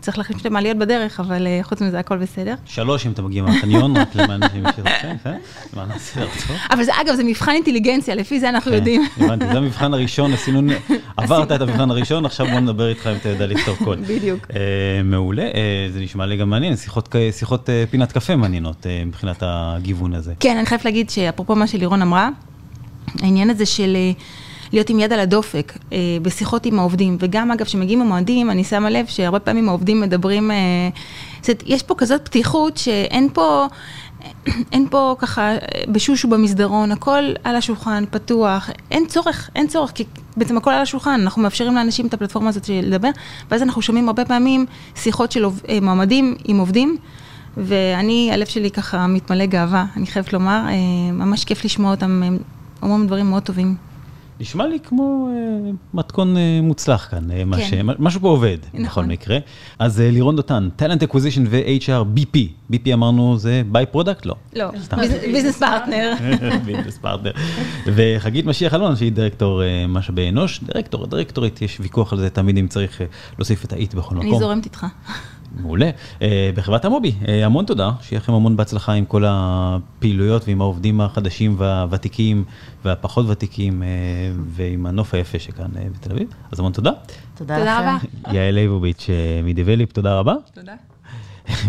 צריך 0.00 0.18
להכניס 0.18 0.38
שתי 0.38 0.48
מעליות 0.48 0.76
בדרך, 0.76 1.20
אבל 1.20 1.46
אה, 1.46 1.60
חוץ 1.62 1.80
מזה 1.82 1.98
הכל 1.98 2.16
בסדר. 2.16 2.54
שלוש 2.64 3.06
אם 3.06 3.12
אתה 3.12 3.22
מגיע 3.22 3.42
מהחניון, 3.42 3.96
רק 3.96 4.14
למען 4.14 4.42
אנשים 4.42 4.64
שרוצים, 4.76 5.32
מה 5.76 5.86
נעשה 5.86 6.20
טוב. 6.20 6.56
אבל 6.70 6.84
זה, 6.84 6.92
אגב, 7.00 7.14
זה 7.14 7.24
מבחן 7.24 7.52
אינטליגנציה, 7.52 8.14
לפי 8.14 8.40
זה 8.40 8.48
אנחנו 8.48 8.70
כן, 8.70 8.76
יודעים. 8.76 9.06
הבנתי, 9.16 9.44
זה 9.52 9.58
המבחן 9.58 9.94
הראשון, 9.94 10.32
עשינו, 10.32 10.72
עברת 11.16 11.52
את 11.52 11.60
המבחן 11.60 11.90
הראשון, 11.90 12.26
עכשיו 12.26 12.46
בוא 12.46 12.60
נדבר 12.60 12.88
איתך 12.88 13.06
אם 13.06 13.16
אתה 13.16 13.28
יודע 13.28 13.46
לכתוב 13.46 13.78
קוד. 13.84 13.98
בדיוק. 14.00 14.46
אה, 14.50 15.02
מעולה, 15.04 15.42
אה, 15.42 15.88
זה 15.92 16.00
נשמע 16.00 16.26
לי 16.26 16.36
גם 16.36 16.50
מעניין, 16.50 16.74
שיחות 17.30 17.68
פינת 17.90 18.12
קפה 18.12 18.36
מעניינות 18.36 18.86
מבחינת 19.06 19.42
הגיוון 19.46 20.14
הזה. 20.14 20.32
כן, 20.40 20.56
אני 20.56 20.66
חייבת 20.66 20.84
להגיד 20.84 21.10
שאפרופו 21.10 21.54
מה 21.54 21.66
שלירון 21.66 22.02
אמרה, 22.02 22.28
העניין 23.22 23.50
הזה 23.50 23.66
של... 23.66 23.96
להיות 24.72 24.90
עם 24.90 25.00
יד 25.00 25.12
על 25.12 25.20
הדופק 25.20 25.72
אה, 25.92 25.98
בשיחות 26.22 26.66
עם 26.66 26.78
העובדים, 26.78 27.16
וגם 27.20 27.50
אגב, 27.50 27.66
כשמגיעים 27.66 28.00
המועדים, 28.00 28.50
אני 28.50 28.64
שמה 28.64 28.90
לב 28.90 29.06
שהרבה 29.06 29.38
פעמים 29.38 29.68
העובדים 29.68 30.00
מדברים, 30.00 30.50
אה, 30.50 30.56
זאת, 31.42 31.62
יש 31.66 31.82
פה 31.82 31.94
כזאת 31.98 32.24
פתיחות 32.24 32.76
שאין 32.76 33.28
פה... 33.32 33.66
אין 34.72 34.86
פה 34.90 35.16
ככה 35.18 35.52
בשושו 35.88 36.28
במסדרון, 36.28 36.92
הכל 36.92 37.32
על 37.44 37.56
השולחן, 37.56 38.04
פתוח, 38.10 38.70
אין 38.90 39.06
צורך, 39.06 39.50
אין 39.54 39.66
צורך, 39.66 39.92
כי 39.94 40.04
בעצם 40.36 40.56
הכל 40.56 40.70
על 40.70 40.82
השולחן, 40.82 41.20
אנחנו 41.22 41.42
מאפשרים 41.42 41.74
לאנשים 41.74 42.06
את 42.06 42.14
הפלטפורמה 42.14 42.48
הזאת 42.48 42.68
לדבר, 42.82 43.08
ואז 43.50 43.62
אנחנו 43.62 43.82
שומעים 43.82 44.08
הרבה 44.08 44.24
פעמים 44.24 44.66
שיחות 44.94 45.32
של 45.32 45.44
אה, 45.44 45.78
מועמדים 45.82 46.36
עם 46.44 46.58
עובדים, 46.58 46.96
ואני, 47.56 48.30
הלב 48.32 48.46
שלי 48.46 48.70
ככה 48.70 49.06
מתמלא 49.06 49.46
גאווה, 49.46 49.86
אני 49.96 50.06
חייבת 50.06 50.32
לומר, 50.32 50.64
אה, 50.68 51.12
ממש 51.12 51.44
כיף 51.44 51.64
לשמוע 51.64 51.90
אותם, 51.90 52.22
הם 52.22 52.38
אומרים 52.82 53.06
דברים 53.06 53.30
מאוד 53.30 53.42
טובים. 53.42 53.87
נשמע 54.40 54.66
לי 54.66 54.78
כמו 54.80 55.28
uh, 55.28 55.96
מתכון 55.96 56.36
uh, 56.36 56.38
מוצלח 56.62 57.08
כאן, 57.10 57.30
uh, 57.30 57.56
כן. 57.56 57.86
מש, 57.86 57.96
משהו 57.98 58.20
פה 58.20 58.28
עובד, 58.28 58.58
נכון. 58.74 58.84
בכל 58.84 59.04
מקרה. 59.04 59.38
אז 59.78 59.98
uh, 59.98 60.12
לירון 60.12 60.36
דותן, 60.36 60.68
talent 60.76 61.02
acquisition 61.02 61.44
ו-HR, 61.46 62.18
BP, 62.18 62.38
BP 62.72 62.92
אמרנו 62.92 63.38
זה 63.38 63.62
by-product? 63.72 64.26
לא. 64.26 64.34
לא, 64.56 64.70
business 65.32 65.58
partner. 65.58 66.14
business 66.66 66.98
partner. 66.98 67.30
וחגית 67.86 68.46
משיח 68.46 68.74
אלון, 68.74 68.96
שהיא 68.96 69.12
דירקטור 69.12 69.62
uh, 69.62 69.88
משאבי 69.88 70.28
אנוש, 70.28 70.60
דירקטור, 70.64 71.06
דירקטורית, 71.06 71.62
יש 71.62 71.80
ויכוח 71.80 72.12
על 72.12 72.18
זה 72.18 72.30
תמיד 72.30 72.58
אם 72.58 72.68
צריך 72.68 73.00
uh, 73.00 73.04
להוסיף 73.38 73.64
את 73.64 73.72
ה-ית 73.72 73.94
בכל 73.94 74.14
מקום. 74.14 74.28
אני 74.28 74.38
זורמת 74.38 74.64
איתך. 74.64 74.86
מעולה. 75.58 75.90
Uh, 76.18 76.22
בחברת 76.54 76.84
Mobi, 76.84 77.12
uh, 77.22 77.28
המון 77.44 77.64
תודה, 77.64 77.90
שיהיה 78.00 78.20
לכם 78.20 78.32
המון 78.32 78.56
בהצלחה 78.56 78.92
עם 78.92 79.04
כל 79.04 79.24
הפעילויות 79.26 80.48
ועם 80.48 80.60
העובדים 80.60 81.00
החדשים 81.00 81.54
והוותיקים 81.58 82.44
והפחות 82.84 83.26
ותיקים 83.28 83.82
uh, 83.82 83.84
ועם 84.46 84.86
הנוף 84.86 85.14
היפה 85.14 85.38
שכאן 85.38 85.70
בתל 85.94 86.12
אביב. 86.12 86.28
אז 86.52 86.58
המון 86.58 86.72
תודה. 86.72 86.90
תודה, 87.34 87.80
רבה. 87.80 87.96
יעל 88.32 88.54
ליבוביץ' 88.54 89.06
מ-Develop, 89.44 89.92
תודה 89.92 90.18
רבה. 90.18 90.34
תודה. 90.54 90.74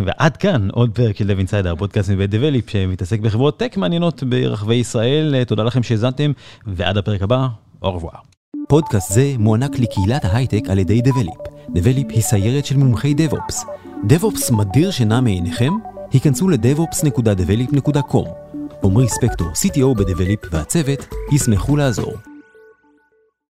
ועד 0.05 0.37
כאן 0.37 0.67
עוד 0.71 0.89
פרק 0.93 1.17
של 1.17 1.27
Dev 1.27 1.37
Insider, 1.37 1.75
פודקאסט 1.75 2.09
מבית 2.09 2.29
Develeap 2.29 2.69
שמתעסק 2.69 3.19
בחברות 3.19 3.59
tech 3.59 3.77
מעניינות 3.77 4.23
ברחבי 4.23 4.75
ישראל. 4.75 5.43
תודה 5.47 5.63
לכם 5.63 5.83
שהאזנתם, 5.83 6.31
ועד 6.67 6.97
הפרק 6.97 7.21
הבא, 7.21 7.47
au 7.83 7.87
revoir. 7.87 8.38
פודקאסט 8.69 9.13
זה 9.13 9.33
מוענק 9.39 9.79
לקהילת 9.79 10.25
ההייטק 10.25 10.69
על 10.69 10.79
ידי 10.79 11.01
Develeap. 11.01 11.37
Develeap 11.69 12.07
היא 12.09 12.21
סיירת 12.21 12.65
של 12.65 12.77
מומחי 12.77 13.13
DevOps. 13.13 13.65
DevOps 14.05 14.51
מדיר 14.51 14.91
שינה 14.91 15.21
מעיניכם? 15.21 15.73
היכנסו 16.11 16.49
ל- 16.49 16.66
devops.develeap.com 16.66 18.29
עמרי 18.83 19.09
ספקטור, 19.09 19.47
CTO 19.47 19.97
ב-Develeap 19.97 20.39
והצוות, 20.51 21.05
ישמחו 21.31 21.77
לעזור. 21.77 22.28